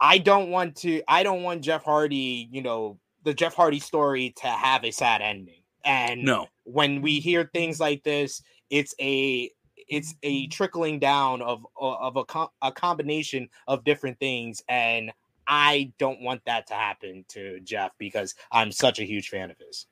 I 0.00 0.18
don't 0.18 0.50
want 0.50 0.76
to. 0.76 1.02
I 1.08 1.24
don't 1.24 1.42
want 1.42 1.62
Jeff 1.62 1.82
Hardy, 1.82 2.48
you 2.52 2.62
know, 2.62 3.00
the 3.24 3.34
Jeff 3.34 3.54
Hardy 3.54 3.78
story 3.78 4.34
to 4.38 4.46
have 4.46 4.84
a 4.84 4.90
sad 4.90 5.22
ending. 5.22 5.62
And 5.84 6.22
No. 6.22 6.48
when 6.64 7.02
we 7.02 7.20
hear 7.20 7.50
things 7.52 7.80
like 7.80 8.02
this, 8.04 8.42
it's 8.70 8.94
a 9.00 9.50
it's 9.88 10.14
a 10.22 10.46
trickling 10.46 10.98
down 10.98 11.42
of 11.42 11.66
of 11.76 12.16
a, 12.16 12.46
a 12.62 12.72
combination 12.72 13.48
of 13.66 13.84
different 13.84 14.18
things 14.20 14.62
and 14.68 15.12
I 15.46 15.92
don't 15.98 16.20
want 16.20 16.42
that 16.46 16.68
to 16.68 16.74
happen 16.74 17.24
to 17.30 17.58
Jeff 17.60 17.90
because 17.98 18.34
I'm 18.52 18.70
such 18.70 19.00
a 19.00 19.04
huge 19.04 19.28
fan 19.28 19.50
of 19.50 19.58
his. 19.58 19.86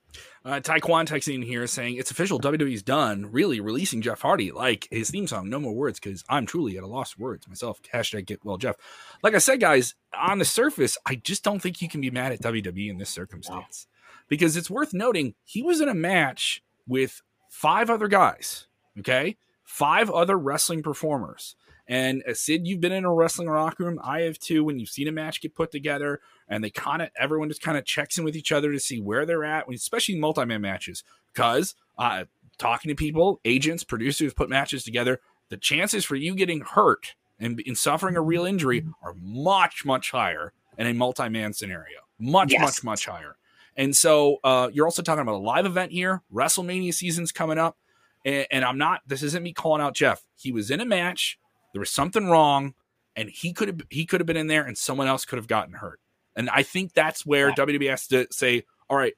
Uh, 0.45 0.61
Taekwon 0.61 1.07
texting 1.07 1.35
in 1.37 1.43
here 1.43 1.67
saying 1.67 1.97
it's 1.97 2.11
official. 2.11 2.41
WWE's 2.41 2.83
done 2.83 3.31
really 3.31 3.61
releasing 3.61 4.01
Jeff 4.01 4.23
Hardy 4.23 4.53
like 4.53 4.89
his 4.91 5.11
theme 5.11 5.27
song. 5.27 5.49
No 5.51 5.61
more 5.61 5.75
words 5.75 6.01
because 6.01 6.25
I'm 6.29 6.47
truly 6.47 6.79
at 6.79 6.85
a 6.85 6.87
loss 6.87 7.13
for 7.13 7.23
words 7.23 7.47
myself. 7.47 7.81
Hashtag 7.93 8.27
get 8.27 8.45
well, 8.45 8.57
Jeff. 8.57 8.77
Like 9.23 9.35
I 9.35 9.39
said, 9.39 9.61
guys, 9.61 9.95
on 10.19 10.39
the 10.39 10.45
surface, 10.45 10.97
I 11.05 11.17
just 11.17 11.45
don't 11.45 11.61
think 11.61 11.83
you 11.83 11.89
can 11.89 12.01
be 12.01 12.11
mad 12.11 12.33
at 12.33 12.41
WWE 12.41 12.89
in 12.91 12.99
this 12.99 13.11
circumstance 13.11 13.87
because 14.29 14.57
it's 14.57 14.71
worth 14.71 14.95
noting 14.95 15.35
he 15.45 15.63
was 15.63 15.81
in 15.81 15.89
a 15.89 15.95
match 15.95 16.63
with 16.87 17.23
five 17.51 17.91
other 17.91 18.09
guys. 18.09 18.67
Okay, 18.99 19.37
five 19.63 20.11
other 20.11 20.39
wrestling 20.39 20.83
performers. 20.83 21.55
And 21.91 22.23
uh, 22.27 22.35
Sid, 22.35 22.69
you've 22.69 22.81
been 22.81 22.93
in 22.93 23.05
a 23.05 23.13
wrestling 23.13 23.49
rock 23.49 23.81
room. 23.81 23.99
I 24.05 24.21
have 24.21 24.39
too. 24.39 24.63
When 24.63 24.79
you've 24.79 24.89
seen 24.89 25.09
a 25.09 25.13
match 25.13 25.41
get 25.41 25.57
put 25.57 25.73
together, 25.73 26.21
and 26.49 26.63
they 26.63 26.71
kind 26.71 27.03
of 27.03 27.11
everyone 27.19 27.49
just 27.49 27.63
kind 27.63 27.77
of 27.77 27.85
checks 27.85 28.17
in 28.17 28.23
with 28.23 28.37
each 28.37 28.53
other 28.53 28.71
to 28.71 28.79
see 28.79 29.01
where 29.01 29.27
they're 29.27 29.45
at, 29.45 29.69
especially 29.69 30.17
multi-man 30.17 30.61
matches. 30.61 31.03
Because 31.35 31.75
uh, 31.99 32.25
talking 32.59 32.91
to 32.91 32.95
people, 32.95 33.41
agents, 33.45 33.83
producers 33.83 34.33
put 34.33 34.49
matches 34.49 34.85
together, 34.85 35.21
the 35.49 35.57
chances 35.57 36.05
for 36.05 36.15
you 36.15 36.37
getting 36.37 36.61
hurt 36.61 37.17
and, 37.41 37.61
and 37.67 37.77
suffering 37.77 38.17
a 38.17 38.21
real 38.23 38.45
injury 38.45 38.87
are 39.03 39.15
much 39.21 39.85
much 39.85 40.13
higher 40.13 40.53
in 40.79 40.87
a 40.87 40.95
multi-man 40.95 41.53
scenario. 41.53 41.99
Much 42.21 42.53
yes. 42.53 42.61
much 42.63 42.85
much 42.85 43.07
higher. 43.07 43.37
And 43.77 43.97
so 43.97 44.37
uh, 44.45 44.71
you're 44.73 44.87
also 44.87 45.03
talking 45.03 45.23
about 45.23 45.35
a 45.35 45.39
live 45.39 45.67
event 45.67 45.91
here. 45.91 46.23
WrestleMania 46.33 46.95
season's 46.95 47.33
coming 47.33 47.59
up. 47.59 47.79
And, 48.25 48.47
and, 48.51 48.65
I'm 48.65 48.77
not, 48.77 49.01
this 49.07 49.23
isn't 49.23 49.43
me 49.43 49.53
calling 49.55 49.81
out 49.81 49.95
Jeff. 49.95 50.23
He 50.37 50.53
was 50.53 50.71
in 50.71 50.81
a 50.81 50.85
match. 50.85 51.39
There 51.73 51.81
was 51.81 51.91
something 51.91 52.27
wrong. 52.27 52.75
And 53.17 53.29
he 53.29 53.53
could 53.53 53.69
have 53.69 53.81
he 53.91 54.07
could 54.07 54.21
have 54.21 54.27
been 54.27 54.37
in 54.37 54.47
there 54.47 54.65
and 54.65 54.79
someone 54.79 55.09
else 55.09 55.25
could 55.25 55.37
have 55.37 55.49
gotten 55.49 55.75
hurt. 55.75 56.01
And 56.37 56.49
I 56.49 56.63
think 56.63 56.93
that's 56.93 57.27
where 57.27 57.49
yeah. 57.49 57.55
WWE 57.57 57.91
has 57.91 58.07
to 58.09 58.27
say, 58.31 58.65
all 58.89 58.97
right, 58.97 59.15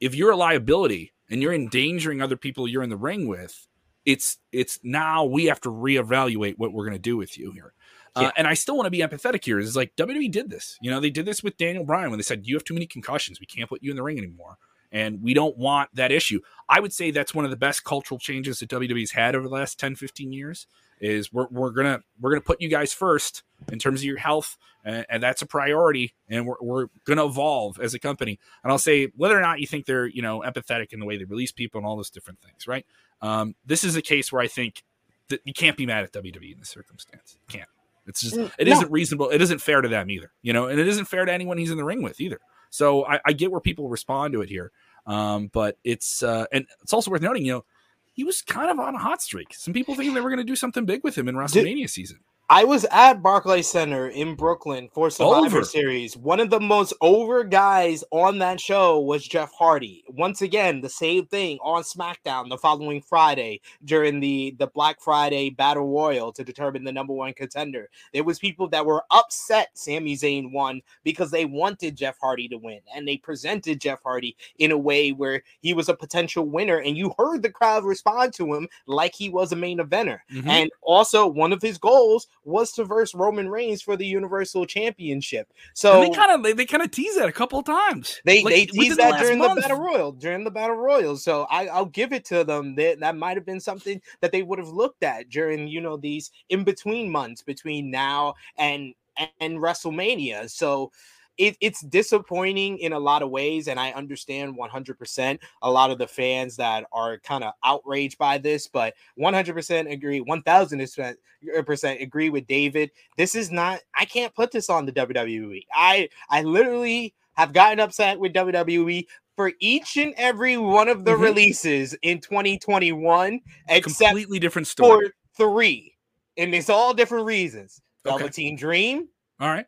if 0.00 0.14
you're 0.14 0.30
a 0.30 0.36
liability 0.36 1.12
and 1.28 1.42
you're 1.42 1.52
endangering 1.52 2.22
other 2.22 2.36
people 2.36 2.68
you're 2.68 2.82
in 2.82 2.90
the 2.90 2.96
ring 2.96 3.26
with, 3.26 3.66
it's 4.06 4.38
it's 4.52 4.78
now 4.82 5.24
we 5.24 5.46
have 5.46 5.60
to 5.62 5.68
reevaluate 5.68 6.54
what 6.56 6.72
we're 6.72 6.84
going 6.84 6.96
to 6.96 6.98
do 6.98 7.16
with 7.16 7.36
you 7.36 7.50
here. 7.50 7.74
Uh, 8.14 8.22
yeah. 8.22 8.28
Uh, 8.28 8.32
and 8.36 8.46
I 8.46 8.54
still 8.54 8.76
want 8.76 8.86
to 8.86 8.90
be 8.90 9.00
empathetic 9.00 9.44
here. 9.44 9.58
It's 9.58 9.76
like 9.76 9.94
WWE 9.96 10.30
did 10.30 10.48
this. 10.48 10.78
You 10.80 10.90
know, 10.90 11.00
they 11.00 11.10
did 11.10 11.26
this 11.26 11.42
with 11.42 11.56
Daniel 11.56 11.84
Bryan 11.84 12.10
when 12.10 12.18
they 12.18 12.22
said, 12.22 12.46
you 12.46 12.54
have 12.54 12.64
too 12.64 12.74
many 12.74 12.86
concussions. 12.86 13.40
We 13.40 13.46
can't 13.46 13.68
put 13.68 13.82
you 13.82 13.90
in 13.90 13.96
the 13.96 14.02
ring 14.02 14.18
anymore. 14.18 14.56
And 14.90 15.22
we 15.22 15.34
don't 15.34 15.56
want 15.56 15.90
that 15.94 16.10
issue. 16.10 16.40
I 16.68 16.80
would 16.80 16.92
say 16.92 17.10
that's 17.10 17.34
one 17.34 17.44
of 17.44 17.50
the 17.50 17.56
best 17.56 17.84
cultural 17.84 18.18
changes 18.18 18.60
that 18.60 18.70
WWE's 18.70 19.12
had 19.12 19.34
over 19.34 19.46
the 19.46 19.54
last 19.54 19.78
10, 19.78 19.96
15 19.96 20.32
years 20.32 20.66
is 21.00 21.32
we're, 21.32 21.46
we're 21.50 21.70
gonna 21.70 22.00
we're 22.20 22.30
gonna 22.30 22.40
put 22.40 22.60
you 22.60 22.68
guys 22.68 22.92
first 22.92 23.44
in 23.70 23.78
terms 23.78 24.00
of 24.00 24.04
your 24.04 24.18
health 24.18 24.56
and, 24.84 25.06
and 25.08 25.22
that's 25.22 25.42
a 25.42 25.46
priority 25.46 26.12
and 26.28 26.44
we're, 26.44 26.56
we're 26.60 26.86
gonna 27.04 27.24
evolve 27.24 27.78
as 27.80 27.94
a 27.94 28.00
company 28.00 28.36
and 28.64 28.72
i'll 28.72 28.78
say 28.78 29.06
whether 29.16 29.38
or 29.38 29.40
not 29.40 29.60
you 29.60 29.66
think 29.68 29.86
they're 29.86 30.06
you 30.06 30.22
know 30.22 30.42
empathetic 30.44 30.92
in 30.92 30.98
the 30.98 31.06
way 31.06 31.16
they 31.16 31.22
release 31.22 31.52
people 31.52 31.78
and 31.78 31.86
all 31.86 31.94
those 31.94 32.10
different 32.10 32.40
things 32.40 32.66
right 32.66 32.84
um, 33.22 33.54
this 33.64 33.84
is 33.84 33.94
a 33.94 34.02
case 34.02 34.32
where 34.32 34.42
i 34.42 34.48
think 34.48 34.82
that 35.28 35.40
you 35.44 35.52
can't 35.52 35.76
be 35.76 35.86
mad 35.86 36.02
at 36.02 36.12
wwe 36.12 36.52
in 36.52 36.58
this 36.58 36.70
circumstance 36.70 37.38
you 37.48 37.58
can't 37.58 37.68
it's 38.08 38.22
just 38.22 38.34
mm, 38.34 38.50
it 38.58 38.66
no. 38.66 38.80
not 38.80 38.90
reasonable. 38.90 39.28
It 39.28 39.42
isn't 39.42 39.60
fair 39.60 39.82
to 39.82 39.88
them 39.88 40.10
either, 40.10 40.32
you 40.40 40.54
know, 40.54 40.66
and 40.66 40.80
it 40.80 40.88
isn't 40.88 41.04
fair 41.04 41.26
to 41.26 41.32
anyone 41.32 41.58
he's 41.58 41.70
in 41.70 41.76
the 41.76 41.84
ring 41.84 42.02
with 42.02 42.20
either. 42.20 42.40
So 42.70 43.06
I, 43.06 43.20
I 43.24 43.32
get 43.32 43.50
where 43.50 43.60
people 43.60 43.88
respond 43.88 44.32
to 44.34 44.42
it 44.42 44.48
here, 44.48 44.72
um, 45.06 45.48
but 45.52 45.78
it's 45.84 46.22
uh, 46.22 46.46
and 46.52 46.66
it's 46.82 46.92
also 46.92 47.10
worth 47.10 47.22
noting, 47.22 47.44
you 47.44 47.52
know, 47.52 47.64
he 48.12 48.24
was 48.24 48.42
kind 48.42 48.70
of 48.70 48.78
on 48.78 48.94
a 48.94 48.98
hot 48.98 49.22
streak. 49.22 49.54
Some 49.54 49.72
people 49.72 49.94
think 49.94 50.14
they 50.14 50.20
were 50.20 50.30
going 50.30 50.38
to 50.38 50.44
do 50.44 50.56
something 50.56 50.84
big 50.84 51.04
with 51.04 51.16
him 51.16 51.28
in 51.28 51.36
WrestleMania 51.36 51.82
Did, 51.82 51.90
season. 51.90 52.20
I 52.50 52.64
was 52.64 52.86
at 52.90 53.22
Barclays 53.22 53.68
Center 53.68 54.08
in 54.08 54.34
Brooklyn 54.34 54.88
for 54.94 55.10
Survivor 55.10 55.58
over. 55.58 55.64
Series. 55.64 56.16
One 56.16 56.40
of 56.40 56.48
the 56.48 56.60
most 56.60 56.94
over 57.02 57.44
guys 57.44 58.02
on 58.10 58.38
that 58.38 58.58
show 58.58 59.00
was 59.00 59.28
Jeff 59.28 59.52
Hardy. 59.52 60.02
Once 60.08 60.40
again, 60.40 60.80
the 60.80 60.88
same 60.88 61.26
thing 61.26 61.58
on 61.58 61.82
SmackDown 61.82 62.48
the 62.48 62.56
following 62.56 63.02
Friday 63.02 63.60
during 63.84 64.18
the 64.20 64.56
the 64.58 64.66
Black 64.68 64.98
Friday 64.98 65.50
Battle 65.50 65.92
Royal 65.92 66.32
to 66.32 66.42
determine 66.42 66.84
the 66.84 66.92
number 66.92 67.12
one 67.12 67.34
contender. 67.34 67.90
There 68.14 68.24
was 68.24 68.38
people 68.38 68.66
that 68.68 68.86
were 68.86 69.04
upset 69.10 69.68
Sami 69.74 70.16
Zayn 70.16 70.50
won 70.50 70.80
because 71.04 71.30
they 71.30 71.44
wanted 71.44 71.96
Jeff 71.96 72.16
Hardy 72.18 72.48
to 72.48 72.56
win, 72.56 72.80
and 72.94 73.06
they 73.06 73.18
presented 73.18 73.78
Jeff 73.78 74.02
Hardy 74.02 74.34
in 74.58 74.70
a 74.70 74.78
way 74.78 75.10
where 75.10 75.42
he 75.60 75.74
was 75.74 75.90
a 75.90 75.94
potential 75.94 76.46
winner, 76.46 76.78
and 76.78 76.96
you 76.96 77.14
heard 77.18 77.42
the 77.42 77.50
crowd 77.50 77.84
respond 77.84 78.32
to 78.32 78.54
him 78.54 78.68
like 78.86 79.14
he 79.14 79.28
was 79.28 79.52
a 79.52 79.56
main 79.56 79.80
eventer. 79.80 80.20
Mm-hmm. 80.32 80.48
And 80.48 80.70
also, 80.80 81.26
one 81.26 81.52
of 81.52 81.60
his 81.60 81.76
goals 81.76 82.26
was 82.48 82.72
to 82.72 82.84
verse 82.84 83.14
Roman 83.14 83.48
Reigns 83.48 83.82
for 83.82 83.96
the 83.96 84.06
Universal 84.06 84.66
Championship. 84.66 85.52
So 85.74 86.02
and 86.02 86.12
they 86.12 86.16
kind 86.16 86.32
of 86.32 86.42
they, 86.42 86.52
they 86.52 86.64
kind 86.64 86.82
of 86.82 86.90
tease 86.90 87.16
that 87.16 87.28
a 87.28 87.32
couple 87.32 87.58
of 87.58 87.66
times. 87.66 88.20
They 88.24 88.42
like, 88.42 88.54
they 88.54 88.66
teased 88.66 88.98
that 88.98 89.18
the 89.18 89.24
during 89.24 89.38
month. 89.38 89.56
the 89.56 89.60
battle 89.62 89.78
royal 89.78 90.12
during 90.12 90.44
the 90.44 90.50
battle 90.50 90.76
royal. 90.76 91.16
So 91.16 91.46
I, 91.50 91.78
will 91.78 91.86
give 91.86 92.12
it 92.12 92.24
to 92.26 92.44
them. 92.44 92.74
That 92.74 93.00
that 93.00 93.16
might 93.16 93.36
have 93.36 93.46
been 93.46 93.60
something 93.60 94.00
that 94.20 94.32
they 94.32 94.42
would 94.42 94.58
have 94.58 94.68
looked 94.68 95.02
at 95.02 95.28
during 95.28 95.68
you 95.68 95.80
know 95.80 95.96
these 95.96 96.30
in 96.48 96.64
between 96.64 97.10
months 97.10 97.42
between 97.42 97.90
now 97.90 98.34
and 98.56 98.94
and 99.40 99.58
WrestleMania. 99.58 100.50
So 100.50 100.90
it, 101.38 101.56
it's 101.60 101.80
disappointing 101.82 102.78
in 102.78 102.92
a 102.92 102.98
lot 102.98 103.22
of 103.22 103.30
ways, 103.30 103.68
and 103.68 103.78
I 103.78 103.92
understand 103.92 104.56
100% 104.58 105.38
a 105.62 105.70
lot 105.70 105.90
of 105.90 105.98
the 105.98 106.06
fans 106.06 106.56
that 106.56 106.84
are 106.92 107.18
kind 107.18 107.44
of 107.44 107.52
outraged 107.64 108.18
by 108.18 108.38
this, 108.38 108.66
but 108.66 108.94
100% 109.18 109.90
agree, 109.90 110.20
1000% 110.20 112.02
agree 112.02 112.30
with 112.30 112.46
David. 112.46 112.90
This 113.16 113.34
is 113.34 113.50
not, 113.50 113.80
I 113.96 114.04
can't 114.04 114.34
put 114.34 114.50
this 114.50 114.68
on 114.68 114.84
the 114.84 114.92
WWE. 114.92 115.64
I, 115.72 116.08
I 116.28 116.42
literally 116.42 117.14
have 117.34 117.52
gotten 117.52 117.78
upset 117.78 118.18
with 118.18 118.32
WWE 118.32 119.06
for 119.36 119.52
each 119.60 119.96
and 119.96 120.12
every 120.16 120.56
one 120.56 120.88
of 120.88 121.04
the 121.04 121.12
mm-hmm. 121.12 121.22
releases 121.22 121.94
in 122.02 122.20
2021, 122.20 123.40
except 123.68 124.08
completely 124.08 124.40
different 124.40 124.66
story. 124.66 125.12
For 125.34 125.52
three, 125.52 125.96
and 126.36 126.52
it's 126.52 126.68
all 126.68 126.92
different 126.92 127.26
reasons. 127.26 127.80
Velveteen 128.04 128.54
okay. 128.54 128.60
Dream. 128.60 129.08
All 129.38 129.48
right. 129.48 129.66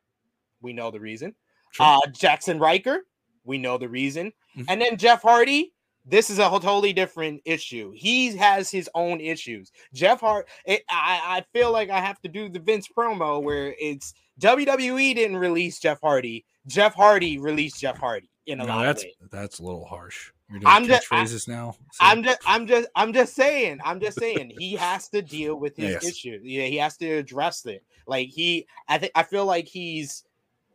We 0.61 0.73
know 0.73 0.91
the 0.91 0.99
reason. 0.99 1.37
Sure. 1.71 1.87
Uh, 1.87 2.01
Jaxson 2.09 2.61
Ryker, 2.61 3.05
we 3.45 3.59
know 3.59 3.79
the 3.79 3.89
reason. 3.89 4.33
Mm-hmm. 4.57 4.65
And 4.69 4.81
then 4.81 4.97
Jeff 4.97 5.23
Hardy, 5.23 5.73
this 6.05 6.31
is 6.31 6.39
a 6.39 6.43
totally 6.43 6.93
different 6.93 7.43
issue. 7.45 7.93
He 7.95 8.37
has 8.37 8.71
his 8.71 8.89
own 8.95 9.21
issues. 9.21 9.71
Jeff 9.95 10.21
Hart, 10.21 10.49
it, 10.65 10.83
I, 10.91 11.21
I 11.25 11.45
feel 11.53 11.73
like 11.73 11.91
I 11.91 12.01
have 12.01 12.21
to 12.23 12.29
do 12.29 12.49
the 12.49 12.59
Vince 12.59 12.89
promo 12.89 13.43
where 13.43 13.75
it's 13.79 14.15
WWE 14.41 15.15
didn't 15.15 15.37
release 15.37 15.79
Jeff 15.79 16.01
Hardy. 16.01 16.45
Jeff 16.67 16.95
Hardy 16.95 17.39
released 17.39 17.81
Jeff 17.81 17.99
Hardy 17.99 18.31
in 18.47 18.61
a 18.61 18.65
no, 18.65 18.75
lot 18.75 18.83
that's. 18.85 19.05
That's 19.31 19.59
a 19.59 19.63
little 19.63 19.85
harsh. 19.85 20.33
I'm 20.65 20.87
just 20.87 21.07
phrases 21.07 21.47
now. 21.47 21.77
So. 21.93 22.05
I'm 22.05 22.25
just 22.25 22.39
I'm 22.45 22.67
just 22.67 22.89
I'm 22.97 23.13
just 23.13 23.35
saying. 23.35 23.79
I'm 23.85 24.01
just 24.01 24.19
saying 24.19 24.53
he 24.59 24.75
has 24.75 25.09
to 25.11 25.23
deal 25.23 25.55
with 25.57 25.77
his 25.77 25.91
yes. 26.03 26.05
issue. 26.05 26.41
Yeah, 26.43 26.65
he 26.65 26.77
has 26.79 26.97
to 26.97 27.09
address 27.09 27.67
it. 27.67 27.85
Like 28.07 28.29
he 28.29 28.67
I 28.89 28.99
think 28.99 29.13
I 29.15 29.23
feel 29.23 29.45
like 29.45 29.69
he's 29.69 30.25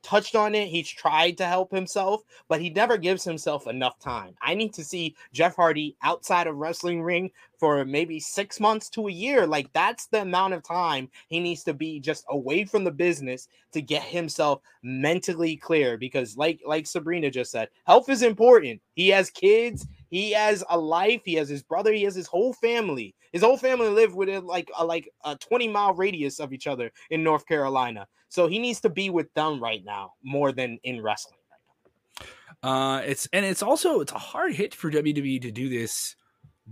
touched 0.06 0.36
on 0.36 0.54
it. 0.54 0.68
He's 0.68 0.88
tried 0.88 1.38
to 1.38 1.46
help 1.46 1.72
himself, 1.72 2.22
but 2.48 2.62
he 2.62 2.70
never 2.70 2.96
gives 2.96 3.24
himself 3.24 3.66
enough 3.66 4.00
time. 4.00 4.36
I 4.42 4.54
need 4.54 4.74
to 4.76 4.84
see 4.84 5.16
Jeff 5.34 5.56
Hardy 5.56 5.98
outside 6.04 6.46
of 6.46 6.58
wrestling 6.58 7.02
ring 7.02 7.32
for 7.60 7.84
maybe 7.84 8.20
six 8.20 8.60
months 8.60 8.88
to 8.90 9.08
a 9.08 9.12
year. 9.12 9.48
Like 9.48 9.72
that's 9.74 10.06
the 10.08 10.22
amount 10.22 10.54
of 10.54 10.64
time 10.64 11.10
he 11.28 11.40
needs 11.40 11.64
to 11.64 11.74
be 11.74 12.00
just 12.00 12.24
away 12.30 12.66
from 12.66 12.84
the 12.84 12.92
business 12.92 13.48
to 13.72 13.82
get 13.82 14.04
himself 14.04 14.62
mentally 14.84 15.58
clear. 15.58 15.98
Because 15.98 16.38
like 16.38 16.62
like 16.66 16.86
Sabrina 16.86 17.32
just 17.32 17.52
said, 17.52 17.70
health 17.88 18.08
is 18.08 18.22
important. 18.22 18.82
He 18.94 19.10
has 19.10 19.32
kids. 19.32 19.88
He 20.10 20.32
has 20.32 20.64
a 20.70 20.78
life. 20.78 21.22
He 21.26 21.34
has 21.34 21.50
his 21.50 21.64
brother. 21.64 21.92
He 21.92 22.04
has 22.04 22.16
his 22.16 22.28
whole 22.28 22.54
family. 22.54 23.16
His 23.32 23.42
whole 23.42 23.58
family 23.58 23.90
live 23.90 24.16
within 24.16 24.46
like 24.46 24.70
a, 24.78 24.86
like 24.86 25.10
a 25.26 25.36
20 25.36 25.68
mile 25.68 25.94
radius 25.94 26.40
of 26.40 26.54
each 26.54 26.68
other 26.68 26.92
in 27.10 27.24
North 27.24 27.46
Carolina. 27.48 28.08
So 28.36 28.48
he 28.48 28.60
needs 28.60 28.82
to 28.82 28.90
be 28.90 29.10
with 29.10 29.34
them 29.34 29.64
right 29.64 29.82
now 29.86 30.12
more 30.22 30.52
than 30.52 30.78
in 30.84 31.02
wrestling 31.02 31.40
right 31.50 32.30
now. 32.62 32.70
Uh, 32.70 33.00
it's 33.00 33.30
and 33.32 33.46
it's 33.46 33.64
also 33.64 34.02
it's 34.02 34.12
a 34.12 34.18
hard 34.18 34.54
hit 34.54 34.76
for 34.76 34.92
WWE 34.92 35.42
to 35.42 35.52
do 35.52 35.70
this 35.70 36.18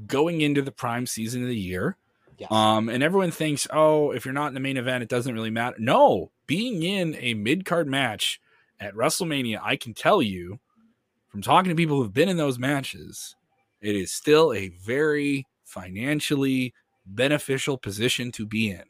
going 0.05 0.41
into 0.41 0.61
the 0.61 0.73
prime 0.73 1.07
season 1.07 1.41
of 1.41 1.47
the 1.47 1.55
year. 1.55 1.95
Yes. 2.37 2.51
Um, 2.51 2.89
and 2.89 3.01
everyone 3.01 3.31
thinks, 3.31 3.65
oh, 3.71 4.11
if 4.11 4.25
you're 4.25 4.33
not 4.33 4.47
in 4.47 4.55
the 4.55 4.59
main 4.59 4.75
event, 4.75 5.03
it 5.03 5.09
doesn't 5.09 5.33
really 5.33 5.51
matter. 5.51 5.77
No, 5.79 6.31
being 6.47 6.83
in 6.83 7.15
a 7.15 7.33
mid 7.33 7.63
card 7.63 7.87
match 7.87 8.41
at 8.81 8.93
WrestleMania, 8.93 9.61
I 9.63 9.77
can 9.77 9.93
tell 9.93 10.21
you 10.21 10.59
from 11.29 11.41
talking 11.41 11.69
to 11.69 11.75
people 11.75 11.95
who've 11.95 12.13
been 12.13 12.27
in 12.27 12.35
those 12.35 12.59
matches, 12.59 13.37
it 13.79 13.95
is 13.95 14.11
still 14.11 14.51
a 14.51 14.67
very 14.67 15.47
financially 15.63 16.73
beneficial 17.05 17.77
position 17.77 18.33
to 18.33 18.45
be 18.45 18.69
in. 18.69 18.83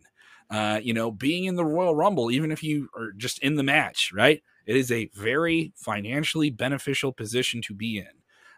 Uh, 0.54 0.80
you 0.84 0.94
know, 0.94 1.10
being 1.10 1.46
in 1.46 1.56
the 1.56 1.66
Royal 1.66 1.96
Rumble, 1.96 2.30
even 2.30 2.52
if 2.52 2.62
you 2.62 2.88
are 2.96 3.12
just 3.18 3.40
in 3.40 3.56
the 3.56 3.64
match, 3.64 4.12
right? 4.14 4.44
It 4.68 4.76
is 4.76 4.92
a 4.92 5.10
very 5.16 5.74
financially 5.76 6.52
beneficial 6.52 7.12
position 7.12 7.62
to 7.64 7.74
be 7.74 7.98
in. 7.98 8.08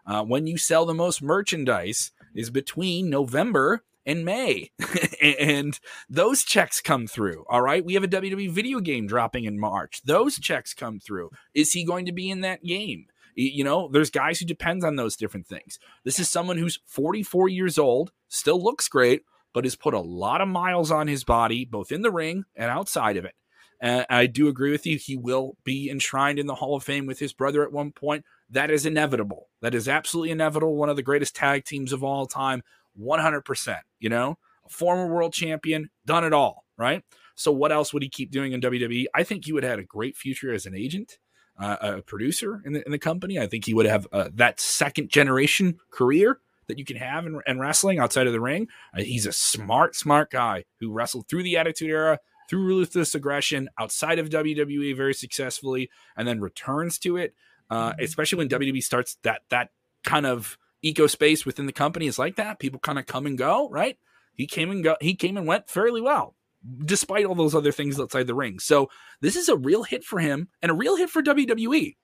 Uh, 0.06 0.22
when 0.22 0.46
you 0.46 0.58
sell 0.58 0.84
the 0.84 0.94
most 0.94 1.22
merchandise 1.22 2.12
is 2.34 2.50
between 2.50 3.08
November 3.08 3.82
and 4.06 4.24
May. 4.24 4.70
and 5.22 5.78
those 6.08 6.44
checks 6.44 6.80
come 6.80 7.06
through. 7.06 7.44
All 7.50 7.60
right. 7.60 7.84
We 7.84 7.94
have 7.94 8.04
a 8.04 8.08
WWE 8.08 8.50
video 8.50 8.80
game 8.80 9.06
dropping 9.06 9.44
in 9.44 9.58
March. 9.58 10.00
Those 10.04 10.38
checks 10.38 10.72
come 10.72 11.00
through. 11.00 11.30
Is 11.54 11.72
he 11.72 11.84
going 11.84 12.06
to 12.06 12.12
be 12.12 12.30
in 12.30 12.42
that 12.42 12.62
game? 12.62 13.06
You 13.34 13.64
know, 13.64 13.88
there's 13.92 14.10
guys 14.10 14.38
who 14.38 14.46
depends 14.46 14.82
on 14.82 14.96
those 14.96 15.16
different 15.16 15.46
things. 15.46 15.78
This 16.04 16.18
is 16.18 16.30
someone 16.30 16.56
who's 16.56 16.80
44 16.86 17.50
years 17.50 17.78
old, 17.78 18.12
still 18.28 18.62
looks 18.62 18.88
great, 18.88 19.24
but 19.56 19.64
has 19.64 19.74
put 19.74 19.94
a 19.94 20.00
lot 20.00 20.42
of 20.42 20.48
miles 20.48 20.90
on 20.90 21.08
his 21.08 21.24
body, 21.24 21.64
both 21.64 21.90
in 21.90 22.02
the 22.02 22.10
ring 22.10 22.44
and 22.54 22.70
outside 22.70 23.16
of 23.16 23.24
it. 23.24 23.34
And 23.80 24.04
I 24.10 24.26
do 24.26 24.48
agree 24.48 24.70
with 24.70 24.84
you. 24.84 24.98
He 24.98 25.16
will 25.16 25.56
be 25.64 25.88
enshrined 25.88 26.38
in 26.38 26.46
the 26.46 26.56
Hall 26.56 26.76
of 26.76 26.84
Fame 26.84 27.06
with 27.06 27.20
his 27.20 27.32
brother 27.32 27.62
at 27.62 27.72
one 27.72 27.90
point. 27.90 28.26
That 28.50 28.70
is 28.70 28.84
inevitable. 28.84 29.48
That 29.62 29.74
is 29.74 29.88
absolutely 29.88 30.30
inevitable. 30.30 30.76
One 30.76 30.90
of 30.90 30.96
the 30.96 31.02
greatest 31.02 31.34
tag 31.34 31.64
teams 31.64 31.94
of 31.94 32.04
all 32.04 32.26
time, 32.26 32.64
100%. 33.00 33.78
You 33.98 34.10
know, 34.10 34.36
a 34.66 34.68
former 34.68 35.06
world 35.06 35.32
champion, 35.32 35.88
done 36.04 36.24
it 36.24 36.34
all, 36.34 36.66
right? 36.76 37.02
So 37.34 37.50
what 37.50 37.72
else 37.72 37.94
would 37.94 38.02
he 38.02 38.10
keep 38.10 38.30
doing 38.30 38.52
in 38.52 38.60
WWE? 38.60 39.06
I 39.14 39.22
think 39.22 39.46
he 39.46 39.54
would 39.54 39.62
have 39.64 39.70
had 39.70 39.78
a 39.78 39.84
great 39.84 40.18
future 40.18 40.52
as 40.52 40.66
an 40.66 40.74
agent. 40.74 41.16
uh, 41.58 41.76
a 41.80 42.02
producer 42.02 42.62
in 42.64 42.74
the, 42.74 42.84
in 42.84 42.92
the 42.92 42.98
company. 42.98 43.38
I 43.38 43.46
think 43.46 43.64
he 43.64 43.74
would 43.74 43.86
have 43.86 44.06
uh, 44.12 44.28
that 44.34 44.60
second 44.60 45.08
generation 45.08 45.78
career 45.90 46.40
that 46.68 46.78
you 46.78 46.84
can 46.84 46.96
have 46.96 47.26
in, 47.26 47.40
in 47.46 47.58
wrestling 47.58 47.98
outside 47.98 48.26
of 48.26 48.32
the 48.32 48.40
ring. 48.40 48.68
Uh, 48.94 49.02
he's 49.02 49.26
a 49.26 49.32
smart, 49.32 49.94
smart 49.94 50.30
guy 50.30 50.64
who 50.80 50.92
wrestled 50.92 51.28
through 51.28 51.42
the 51.42 51.56
Attitude 51.56 51.90
Era, 51.90 52.18
through 52.48 52.64
ruthless 52.64 53.14
aggression 53.14 53.68
outside 53.78 54.18
of 54.18 54.30
WWE 54.30 54.96
very 54.96 55.14
successfully, 55.14 55.90
and 56.16 56.26
then 56.26 56.40
returns 56.40 56.98
to 57.00 57.16
it. 57.16 57.34
Uh, 57.68 57.90
mm-hmm. 57.90 58.04
especially 58.04 58.38
when 58.38 58.48
WWE 58.48 58.82
starts 58.82 59.16
that 59.22 59.42
that 59.48 59.70
kind 60.04 60.24
of 60.24 60.56
eco 60.82 61.08
space 61.08 61.44
within 61.44 61.66
the 61.66 61.72
company 61.72 62.06
is 62.06 62.18
like 62.18 62.36
that. 62.36 62.60
People 62.60 62.78
kind 62.78 62.98
of 62.98 63.06
come 63.06 63.26
and 63.26 63.36
go, 63.36 63.68
right? 63.70 63.98
He 64.34 64.46
came 64.46 64.70
and 64.70 64.84
go. 64.84 64.96
He 65.00 65.14
came 65.14 65.36
and 65.36 65.46
went 65.46 65.68
fairly 65.68 66.00
well, 66.00 66.36
despite 66.84 67.24
all 67.24 67.34
those 67.34 67.54
other 67.54 67.72
things 67.72 67.98
outside 67.98 68.26
the 68.26 68.34
ring. 68.34 68.58
So 68.58 68.88
this 69.20 69.34
is 69.34 69.48
a 69.48 69.56
real 69.56 69.82
hit 69.82 70.04
for 70.04 70.20
him 70.20 70.48
and 70.62 70.70
a 70.70 70.74
real 70.74 70.96
hit 70.96 71.10
for 71.10 71.22
WWE. 71.22 71.96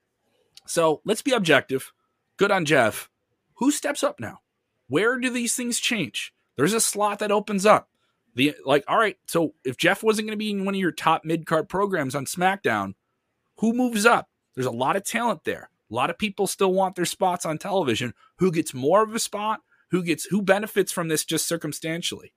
So 0.67 1.01
let's 1.05 1.23
be 1.23 1.33
objective. 1.33 1.93
Good 2.37 2.51
on 2.51 2.65
Jeff. 2.65 3.09
Who 3.55 3.71
steps 3.71 4.03
up 4.03 4.19
now? 4.19 4.41
Where 4.93 5.19
do 5.19 5.31
these 5.31 5.55
things 5.55 5.81
change? 5.81 6.35
There's 6.59 6.75
a 6.75 6.81
slot 6.81 7.21
that 7.21 7.33
opens 7.33 7.65
up. 7.65 7.89
The 8.35 8.55
like, 8.67 8.85
all 8.87 8.99
right. 8.99 9.17
So 9.27 9.55
if 9.65 9.79
Jeff 9.79 10.03
wasn't 10.03 10.29
going 10.29 10.37
to 10.37 10.45
be 10.45 10.51
in 10.51 10.67
one 10.67 10.75
of 10.75 10.81
your 10.83 10.93
top 10.93 11.25
mid 11.25 11.47
card 11.47 11.71
programs 11.71 12.15
on 12.15 12.27
SmackDown, 12.27 12.93
who 13.57 13.73
moves 13.73 14.05
up? 14.05 14.29
There's 14.55 14.67
a 14.67 14.71
lot 14.71 14.97
of 14.97 15.05
talent 15.07 15.45
there. 15.45 15.71
A 15.91 15.95
lot 15.95 16.11
of 16.11 16.19
people 16.19 16.47
still 16.47 16.75
want 16.75 16.95
their 16.95 17.07
spots 17.07 17.47
on 17.47 17.57
television. 17.57 18.13
Who 18.37 18.53
gets 18.53 18.75
more 18.75 19.03
of 19.03 19.15
a 19.15 19.19
spot? 19.19 19.61
Who 19.93 20.03
gets 20.03 20.27
who 20.27 20.43
benefits 20.43 20.93
from 20.93 21.09
this 21.09 21.25
just 21.25 21.49
circumstantially? 21.49 22.35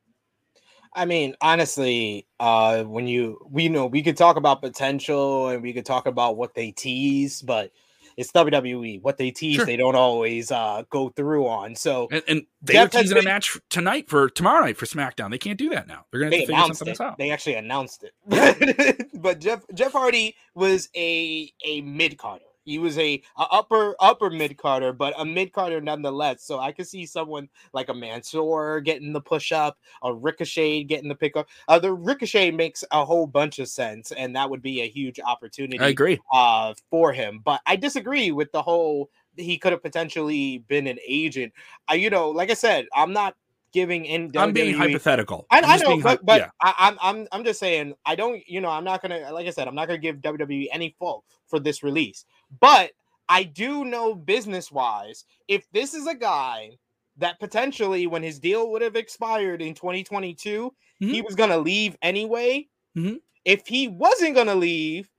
I 0.93 1.03
mean, 1.03 1.35
honestly, 1.41 2.25
uh, 2.39 2.83
when 2.83 3.05
you 3.05 3.37
we 3.51 3.67
know 3.67 3.85
we 3.87 4.01
could 4.01 4.15
talk 4.15 4.37
about 4.37 4.61
potential 4.61 5.49
and 5.49 5.61
we 5.61 5.73
could 5.73 5.85
talk 5.85 6.05
about 6.05 6.37
what 6.37 6.53
they 6.53 6.71
tease, 6.71 7.41
but 7.41 7.71
it's 8.17 8.31
WWE. 8.31 9.01
What 9.01 9.17
they 9.17 9.31
tease, 9.31 9.57
sure. 9.57 9.65
they 9.65 9.77
don't 9.77 9.95
always 9.95 10.51
uh, 10.51 10.83
go 10.89 11.09
through 11.09 11.47
on. 11.47 11.75
So 11.75 12.07
and, 12.11 12.23
and 12.27 12.45
they 12.61 12.77
are 12.77 12.87
teasing 12.87 13.15
been, 13.15 13.25
a 13.25 13.29
match 13.29 13.57
tonight 13.69 14.09
for 14.09 14.29
tomorrow 14.29 14.65
night 14.65 14.77
for 14.77 14.85
SmackDown. 14.85 15.31
They 15.31 15.37
can't 15.37 15.57
do 15.57 15.69
that 15.69 15.87
now. 15.87 16.05
They're 16.11 16.21
going 16.21 16.31
to 16.31 16.39
figure 16.39 16.55
something 16.73 16.89
it. 16.89 17.01
out. 17.01 17.17
They 17.17 17.31
actually 17.31 17.55
announced 17.55 18.03
it. 18.03 19.07
but 19.21 19.39
Jeff 19.39 19.63
Jeff 19.73 19.91
Hardy 19.91 20.35
was 20.53 20.89
a 20.95 21.51
a 21.65 21.81
mid 21.81 22.17
carder. 22.17 22.45
He 22.65 22.79
was 22.79 22.97
a, 22.97 23.21
a 23.37 23.45
upper 23.51 23.95
upper 23.99 24.29
mid 24.29 24.57
carder, 24.57 24.91
but 24.91 25.13
a 25.17 25.23
mid 25.23 25.53
carder 25.53 25.79
nonetheless. 25.79 26.43
So 26.43 26.59
I 26.59 26.71
could 26.71 26.87
see 26.87 27.05
someone 27.05 27.47
like 27.73 27.89
a 27.89 27.93
Mansoor 27.93 28.81
getting 28.81 29.13
the 29.13 29.21
push 29.21 29.51
up, 29.51 29.77
a 30.03 30.13
Ricochet 30.13 30.83
getting 30.85 31.07
the 31.07 31.15
pickup. 31.15 31.47
Uh, 31.67 31.79
the 31.79 31.93
Ricochet 31.93 32.51
makes 32.51 32.83
a 32.91 33.05
whole 33.05 33.27
bunch 33.27 33.59
of 33.59 33.67
sense, 33.67 34.11
and 34.11 34.35
that 34.35 34.49
would 34.49 34.63
be 34.63 34.81
a 34.81 34.89
huge 34.89 35.19
opportunity. 35.19 35.79
I 35.79 35.89
agree. 35.89 36.19
Uh, 36.33 36.73
for 36.89 37.13
him, 37.13 37.41
but 37.45 37.61
I 37.65 37.75
disagree 37.75 38.31
with 38.31 38.51
the 38.51 38.61
whole. 38.61 39.09
He 39.37 39.57
could 39.57 39.73
have 39.73 39.83
potentially 39.83 40.59
been 40.59 40.87
an 40.87 40.97
agent. 41.05 41.53
I, 41.87 41.95
you 41.95 42.09
know, 42.09 42.29
like 42.29 42.49
I 42.49 42.53
said, 42.53 42.87
I'm 42.95 43.11
not 43.11 43.35
giving 43.75 44.05
in. 44.05 44.31
I'm 44.37 44.53
being 44.53 44.75
hypothetical. 44.75 45.45
I, 45.51 45.59
I 45.61 45.77
know, 45.77 46.01
but, 46.01 46.25
but 46.25 46.39
yeah. 46.39 46.49
I, 46.61 46.73
am 46.87 46.97
I'm 47.01 47.27
I'm 47.31 47.43
just 47.43 47.59
saying 47.59 47.93
I 48.05 48.15
don't. 48.15 48.41
You 48.47 48.61
know, 48.61 48.69
I'm 48.69 48.85
not 48.85 49.01
gonna 49.01 49.31
like 49.31 49.45
I 49.45 49.51
said, 49.51 49.67
I'm 49.67 49.75
not 49.75 49.87
gonna 49.87 49.99
give 49.99 50.15
WWE 50.17 50.67
any 50.71 50.95
fault 50.97 51.25
for 51.47 51.59
this 51.59 51.83
release. 51.83 52.25
But 52.59 52.91
I 53.27 53.43
do 53.43 53.85
know 53.85 54.15
business 54.15 54.71
wise, 54.71 55.25
if 55.47 55.69
this 55.71 55.93
is 55.93 56.07
a 56.07 56.15
guy 56.15 56.77
that 57.17 57.39
potentially, 57.39 58.07
when 58.07 58.23
his 58.23 58.39
deal 58.39 58.71
would 58.71 58.81
have 58.81 58.95
expired 58.95 59.61
in 59.61 59.73
2022, 59.73 60.71
mm-hmm. 61.01 61.13
he 61.13 61.21
was 61.21 61.35
going 61.35 61.49
to 61.49 61.57
leave 61.57 61.95
anyway. 62.01 62.67
Mm-hmm. 62.97 63.15
If 63.45 63.67
he 63.67 63.87
wasn't 63.87 64.35
going 64.35 64.47
to 64.47 64.55
leave, 64.55 65.09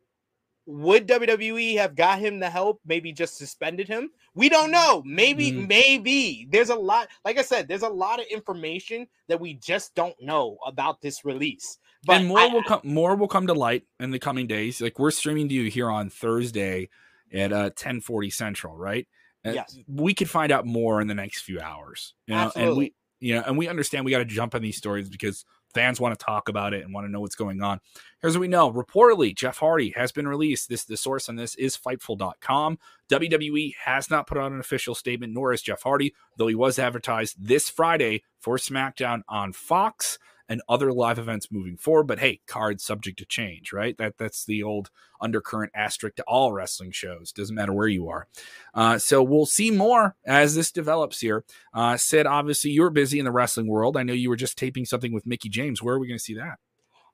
would 0.66 1.06
WWE 1.06 1.78
have 1.78 1.94
got 1.94 2.18
him 2.18 2.40
the 2.40 2.50
help? 2.50 2.80
Maybe 2.84 3.12
just 3.12 3.38
suspended 3.38 3.88
him? 3.88 4.10
We 4.34 4.48
don't 4.48 4.70
know. 4.70 5.02
Maybe, 5.06 5.52
mm-hmm. 5.52 5.68
maybe. 5.68 6.48
There's 6.50 6.70
a 6.70 6.74
lot, 6.74 7.08
like 7.24 7.38
I 7.38 7.42
said, 7.42 7.68
there's 7.68 7.82
a 7.82 7.88
lot 7.88 8.20
of 8.20 8.26
information 8.26 9.06
that 9.28 9.40
we 9.40 9.54
just 9.54 9.94
don't 9.94 10.20
know 10.20 10.58
about 10.66 11.00
this 11.00 11.24
release. 11.24 11.78
But 12.04 12.18
and 12.18 12.28
more 12.28 12.40
I, 12.40 12.46
will 12.46 12.62
come 12.62 12.80
more 12.84 13.16
will 13.16 13.28
come 13.28 13.46
to 13.46 13.54
light 13.54 13.84
in 13.98 14.10
the 14.10 14.18
coming 14.18 14.46
days. 14.46 14.80
Like 14.80 14.98
we're 14.98 15.10
streaming 15.10 15.48
to 15.48 15.54
you 15.54 15.70
here 15.70 15.90
on 15.90 16.10
Thursday 16.10 16.88
at 17.32 17.52
uh 17.52 17.70
1040 17.74 18.30
central 18.30 18.76
right? 18.76 19.06
Yes. 19.44 19.78
we 19.86 20.12
could 20.12 20.28
find 20.28 20.50
out 20.50 20.66
more 20.66 21.00
in 21.00 21.06
the 21.06 21.14
next 21.14 21.42
few 21.42 21.60
hours 21.60 22.14
you 22.26 22.34
know 22.34 22.40
Absolutely. 22.46 22.68
and 22.68 22.78
we 22.78 22.94
you 23.20 23.34
know 23.36 23.44
and 23.46 23.56
we 23.56 23.68
understand 23.68 24.04
we 24.04 24.10
got 24.10 24.18
to 24.18 24.24
jump 24.24 24.54
on 24.56 24.62
these 24.62 24.76
stories 24.76 25.08
because 25.08 25.44
fans 25.74 26.00
want 26.00 26.18
to 26.18 26.24
talk 26.24 26.48
about 26.48 26.72
it 26.72 26.84
and 26.84 26.94
want 26.94 27.06
to 27.06 27.12
know 27.12 27.20
what's 27.20 27.34
going 27.34 27.62
on. 27.62 27.78
Here's 28.22 28.34
what 28.34 28.40
we 28.40 28.48
know. 28.48 28.72
Reportedly 28.72 29.36
jeff 29.36 29.58
hardy 29.58 29.90
has 29.90 30.10
been 30.10 30.26
released. 30.26 30.68
This 30.68 30.84
the 30.84 30.96
source 30.96 31.28
on 31.28 31.36
this 31.36 31.54
is 31.54 31.76
fightful.com 31.76 32.78
wwe 33.10 33.74
has 33.84 34.10
not 34.10 34.26
put 34.26 34.38
out 34.38 34.50
an 34.50 34.58
official 34.58 34.94
statement 34.94 35.32
nor 35.32 35.52
is 35.52 35.62
jeff 35.62 35.82
hardy 35.82 36.12
though 36.38 36.48
he 36.48 36.54
was 36.56 36.78
advertised 36.78 37.36
this 37.38 37.70
friday 37.70 38.22
for 38.40 38.56
smackdown 38.56 39.22
on 39.28 39.52
fox 39.52 40.18
and 40.48 40.62
other 40.68 40.92
live 40.92 41.18
events 41.18 41.50
moving 41.50 41.76
forward. 41.76 42.04
But 42.04 42.18
hey, 42.18 42.40
cards 42.46 42.84
subject 42.84 43.18
to 43.18 43.24
change, 43.24 43.72
right? 43.72 43.96
That 43.98 44.18
that's 44.18 44.44
the 44.44 44.62
old 44.62 44.90
undercurrent 45.20 45.72
asterisk 45.74 46.16
to 46.16 46.24
all 46.24 46.52
wrestling 46.52 46.92
shows. 46.92 47.32
Doesn't 47.32 47.54
matter 47.54 47.72
where 47.72 47.88
you 47.88 48.08
are. 48.08 48.28
Uh, 48.74 48.98
so 48.98 49.22
we'll 49.22 49.46
see 49.46 49.70
more 49.70 50.16
as 50.26 50.54
this 50.54 50.70
develops 50.70 51.20
here. 51.20 51.44
Uh, 51.72 51.96
Sid, 51.96 52.26
obviously 52.26 52.70
you're 52.70 52.90
busy 52.90 53.18
in 53.18 53.24
the 53.24 53.32
wrestling 53.32 53.68
world. 53.68 53.96
I 53.96 54.02
know 54.02 54.12
you 54.12 54.28
were 54.28 54.36
just 54.36 54.58
taping 54.58 54.84
something 54.84 55.12
with 55.12 55.26
Mickie 55.26 55.48
James. 55.48 55.82
Where 55.82 55.94
are 55.94 55.98
we 55.98 56.08
going 56.08 56.18
to 56.18 56.24
see 56.24 56.34
that? 56.34 56.58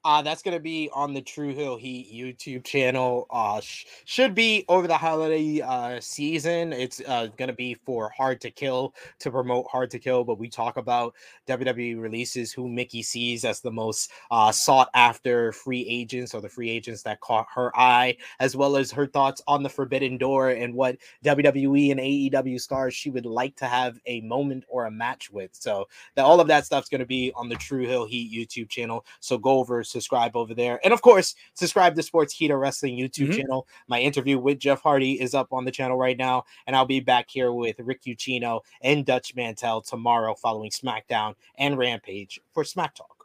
Uh, 0.04 0.20
that's 0.20 0.42
going 0.42 0.56
to 0.56 0.60
be 0.60 0.90
on 0.92 1.14
the 1.14 1.20
True 1.20 1.54
Hill 1.54 1.76
Heat 1.76 2.12
YouTube 2.12 2.64
channel. 2.64 3.28
Uh, 3.30 3.60
sh- 3.60 3.84
should 4.04 4.34
be 4.34 4.64
over 4.68 4.88
the 4.88 4.96
holiday 4.96 5.60
uh, 5.60 6.00
season. 6.00 6.72
It's 6.72 7.00
uh, 7.06 7.28
going 7.36 7.48
to 7.48 7.54
be 7.54 7.74
for 7.74 8.08
Hard 8.08 8.40
to 8.40 8.50
Kill 8.50 8.94
to 9.20 9.30
promote 9.30 9.66
Hard 9.70 9.90
to 9.92 10.00
Kill, 10.00 10.24
but 10.24 10.40
we 10.40 10.48
talk 10.48 10.76
about 10.76 11.14
WWE 11.46 12.00
releases 12.00 12.52
who 12.52 12.68
Mickie 12.68 13.04
sees 13.04 13.44
as 13.44 13.60
the 13.60 13.70
most 13.70 14.10
uh, 14.32 14.50
sought 14.50 14.88
after 14.94 15.52
free 15.52 15.86
agents 15.88 16.34
or 16.34 16.40
the 16.40 16.48
free 16.48 16.68
agents 16.68 17.04
that 17.04 17.20
caught 17.20 17.46
her 17.54 17.70
eye, 17.78 18.16
as 18.40 18.56
well 18.56 18.76
as 18.76 18.90
her 18.90 19.06
thoughts 19.06 19.40
on 19.46 19.62
the 19.62 19.68
Forbidden 19.68 20.18
Door 20.18 20.50
and 20.50 20.74
what 20.74 20.96
WWE 21.24 21.92
and 21.92 22.00
AEW 22.00 22.60
stars 22.60 22.92
she 22.92 23.10
would 23.10 23.26
like 23.26 23.54
to 23.54 23.66
have 23.66 24.00
a 24.06 24.20
moment 24.22 24.64
or 24.68 24.86
a 24.86 24.90
match 24.90 25.30
with. 25.30 25.50
So 25.52 25.86
that 26.16 26.24
all 26.24 26.40
of 26.40 26.48
that 26.48 26.66
stuff's 26.66 26.88
going 26.88 26.98
to 26.98 27.06
be 27.06 27.30
on 27.36 27.48
the 27.48 27.54
True 27.54 27.86
Hill 27.86 28.04
Heat 28.04 28.32
YouTube 28.32 28.68
channel. 28.68 29.06
So 29.20 29.38
go 29.38 29.60
over 29.60 29.84
subscribe 29.92 30.36
over 30.36 30.54
there. 30.54 30.80
And 30.82 30.92
of 30.92 31.02
course, 31.02 31.34
subscribe 31.54 31.94
to 31.94 32.02
Sportskeeda 32.02 32.58
Wrestling 32.58 32.96
YouTube 32.96 33.28
mm-hmm. 33.28 33.40
channel. 33.40 33.66
My 33.88 34.00
interview 34.00 34.38
with 34.38 34.58
Jeff 34.58 34.82
Hardy 34.82 35.20
is 35.20 35.34
up 35.34 35.52
on 35.52 35.64
the 35.64 35.70
channel 35.70 35.96
right 35.96 36.16
now. 36.16 36.44
And 36.66 36.74
I'll 36.74 36.86
be 36.86 37.00
back 37.00 37.26
here 37.30 37.52
with 37.52 37.78
Rick 37.78 38.02
Ucchino 38.02 38.60
and 38.80 39.06
Dutch 39.06 39.34
Mantell 39.34 39.82
tomorrow 39.82 40.34
following 40.34 40.70
SmackDown 40.70 41.34
and 41.56 41.78
Rampage 41.78 42.40
for 42.52 42.64
Smack 42.64 42.94
Talk. 42.94 43.21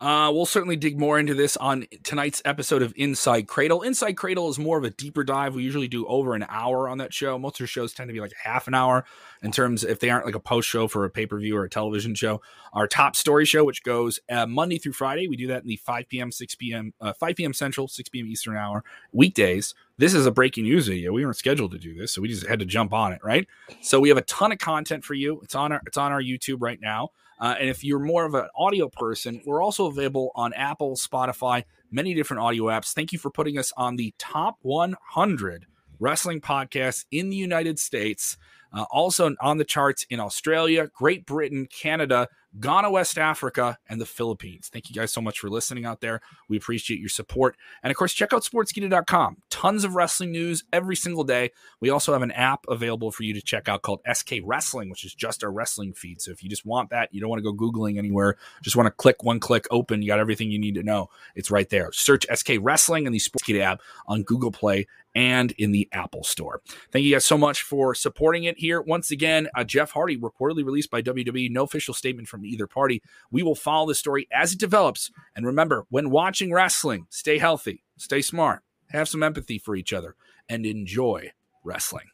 Uh, 0.00 0.30
we'll 0.32 0.46
certainly 0.46 0.76
dig 0.76 0.98
more 0.98 1.18
into 1.18 1.34
this 1.34 1.58
on 1.58 1.86
tonight's 2.02 2.40
episode 2.46 2.80
of 2.80 2.94
Inside 2.96 3.46
Cradle. 3.46 3.82
Inside 3.82 4.14
Cradle 4.14 4.48
is 4.48 4.58
more 4.58 4.78
of 4.78 4.84
a 4.84 4.88
deeper 4.88 5.22
dive. 5.22 5.54
We 5.54 5.62
usually 5.62 5.88
do 5.88 6.06
over 6.06 6.34
an 6.34 6.46
hour 6.48 6.88
on 6.88 6.96
that 6.98 7.12
show. 7.12 7.38
Most 7.38 7.60
of 7.60 7.64
our 7.64 7.66
shows 7.66 7.92
tend 7.92 8.08
to 8.08 8.14
be 8.14 8.20
like 8.20 8.32
half 8.42 8.66
an 8.66 8.72
hour 8.72 9.04
in 9.42 9.52
terms 9.52 9.84
if 9.84 10.00
they 10.00 10.08
aren't 10.08 10.24
like 10.24 10.34
a 10.34 10.40
post 10.40 10.70
show 10.70 10.88
for 10.88 11.04
a 11.04 11.10
pay 11.10 11.26
per 11.26 11.38
view 11.38 11.54
or 11.54 11.64
a 11.64 11.68
television 11.68 12.14
show. 12.14 12.40
Our 12.72 12.86
top 12.86 13.14
story 13.14 13.44
show, 13.44 13.62
which 13.62 13.82
goes 13.82 14.20
uh, 14.30 14.46
Monday 14.46 14.78
through 14.78 14.94
Friday, 14.94 15.28
we 15.28 15.36
do 15.36 15.48
that 15.48 15.62
in 15.62 15.68
the 15.68 15.76
5 15.76 16.08
p.m., 16.08 16.32
6 16.32 16.54
p.m., 16.54 16.94
uh, 16.98 17.12
5 17.12 17.36
p.m. 17.36 17.52
Central, 17.52 17.86
6 17.86 18.08
p.m. 18.08 18.26
Eastern 18.26 18.56
hour 18.56 18.82
weekdays. 19.12 19.74
This 19.98 20.14
is 20.14 20.24
a 20.24 20.30
breaking 20.30 20.64
news 20.64 20.88
video. 20.88 21.12
We 21.12 21.26
weren't 21.26 21.36
scheduled 21.36 21.72
to 21.72 21.78
do 21.78 21.94
this, 21.94 22.12
so 22.12 22.22
we 22.22 22.28
just 22.28 22.46
had 22.46 22.60
to 22.60 22.64
jump 22.64 22.94
on 22.94 23.12
it, 23.12 23.20
right? 23.22 23.46
So 23.82 24.00
we 24.00 24.08
have 24.08 24.16
a 24.16 24.22
ton 24.22 24.50
of 24.50 24.56
content 24.56 25.04
for 25.04 25.12
you. 25.12 25.40
It's 25.42 25.54
on 25.54 25.72
our 25.72 25.82
it's 25.86 25.98
on 25.98 26.10
our 26.10 26.22
YouTube 26.22 26.58
right 26.60 26.80
now. 26.80 27.10
Uh, 27.40 27.54
and 27.58 27.68
if 27.70 27.82
you're 27.82 27.98
more 27.98 28.24
of 28.24 28.34
an 28.34 28.46
audio 28.54 28.88
person, 28.88 29.40
we're 29.46 29.62
also 29.62 29.86
available 29.86 30.30
on 30.34 30.52
Apple, 30.52 30.94
Spotify, 30.96 31.64
many 31.90 32.14
different 32.14 32.42
audio 32.42 32.64
apps. 32.64 32.92
Thank 32.92 33.12
you 33.12 33.18
for 33.18 33.30
putting 33.30 33.58
us 33.58 33.72
on 33.76 33.96
the 33.96 34.14
top 34.18 34.58
100 34.62 35.66
wrestling 35.98 36.40
podcasts 36.40 37.04
in 37.10 37.30
the 37.30 37.36
United 37.36 37.78
States. 37.78 38.36
Uh, 38.72 38.84
also 38.90 39.34
on 39.40 39.58
the 39.58 39.64
charts 39.64 40.06
in 40.10 40.20
Australia, 40.20 40.88
Great 40.94 41.26
Britain, 41.26 41.66
Canada, 41.66 42.28
Ghana, 42.58 42.90
West 42.90 43.16
Africa, 43.16 43.78
and 43.88 44.00
the 44.00 44.06
Philippines. 44.06 44.68
Thank 44.72 44.90
you 44.90 44.94
guys 44.94 45.12
so 45.12 45.20
much 45.20 45.38
for 45.38 45.48
listening 45.48 45.84
out 45.84 46.00
there. 46.00 46.20
We 46.48 46.56
appreciate 46.56 46.98
your 46.98 47.08
support. 47.08 47.56
And 47.82 47.90
of 47.90 47.96
course, 47.96 48.12
check 48.12 48.32
out 48.32 48.42
sportskeeda.com. 48.42 49.36
Tons 49.50 49.84
of 49.84 49.94
wrestling 49.94 50.32
news 50.32 50.64
every 50.72 50.96
single 50.96 51.22
day. 51.22 51.52
We 51.80 51.90
also 51.90 52.12
have 52.12 52.22
an 52.22 52.32
app 52.32 52.64
available 52.68 53.12
for 53.12 53.22
you 53.22 53.34
to 53.34 53.40
check 53.40 53.68
out 53.68 53.82
called 53.82 54.00
SK 54.12 54.34
Wrestling, 54.42 54.90
which 54.90 55.04
is 55.04 55.14
just 55.14 55.44
our 55.44 55.52
wrestling 55.52 55.92
feed. 55.92 56.20
So 56.20 56.32
if 56.32 56.42
you 56.42 56.50
just 56.50 56.66
want 56.66 56.90
that, 56.90 57.10
you 57.12 57.20
don't 57.20 57.30
want 57.30 57.42
to 57.42 57.52
go 57.52 57.54
Googling 57.54 57.98
anywhere, 57.98 58.36
just 58.62 58.76
want 58.76 58.86
to 58.86 58.90
click 58.90 59.22
one 59.22 59.38
click, 59.38 59.66
open, 59.70 60.02
you 60.02 60.08
got 60.08 60.18
everything 60.18 60.50
you 60.50 60.58
need 60.58 60.74
to 60.74 60.82
know. 60.82 61.08
It's 61.36 61.50
right 61.50 61.68
there. 61.68 61.92
Search 61.92 62.26
SK 62.34 62.54
Wrestling 62.60 63.06
and 63.06 63.14
the 63.14 63.20
Sportskeeda 63.20 63.60
app 63.60 63.80
on 64.08 64.22
Google 64.22 64.50
Play 64.50 64.86
and 65.14 65.52
in 65.52 65.72
the 65.72 65.88
Apple 65.92 66.24
Store. 66.24 66.60
Thank 66.92 67.04
you 67.04 67.12
guys 67.12 67.24
so 67.24 67.36
much 67.36 67.62
for 67.62 67.94
supporting 67.94 68.44
it 68.44 68.58
here. 68.58 68.80
Once 68.80 69.10
again, 69.10 69.48
uh, 69.54 69.64
Jeff 69.64 69.90
Hardy 69.92 70.16
reportedly 70.16 70.64
released 70.64 70.90
by 70.90 71.02
WWE. 71.02 71.50
No 71.50 71.64
official 71.64 71.94
statement 71.94 72.28
from 72.40 72.46
either 72.46 72.66
party. 72.66 73.02
We 73.30 73.42
will 73.42 73.54
follow 73.54 73.86
the 73.86 73.94
story 73.94 74.26
as 74.32 74.52
it 74.52 74.58
develops. 74.58 75.10
And 75.36 75.46
remember, 75.46 75.86
when 75.90 76.10
watching 76.10 76.52
wrestling, 76.52 77.06
stay 77.10 77.38
healthy, 77.38 77.84
stay 77.96 78.22
smart, 78.22 78.62
have 78.90 79.08
some 79.08 79.22
empathy 79.22 79.58
for 79.58 79.76
each 79.76 79.92
other. 79.92 80.16
and 80.48 80.66
enjoy 80.66 81.30
wrestling. 81.62 82.08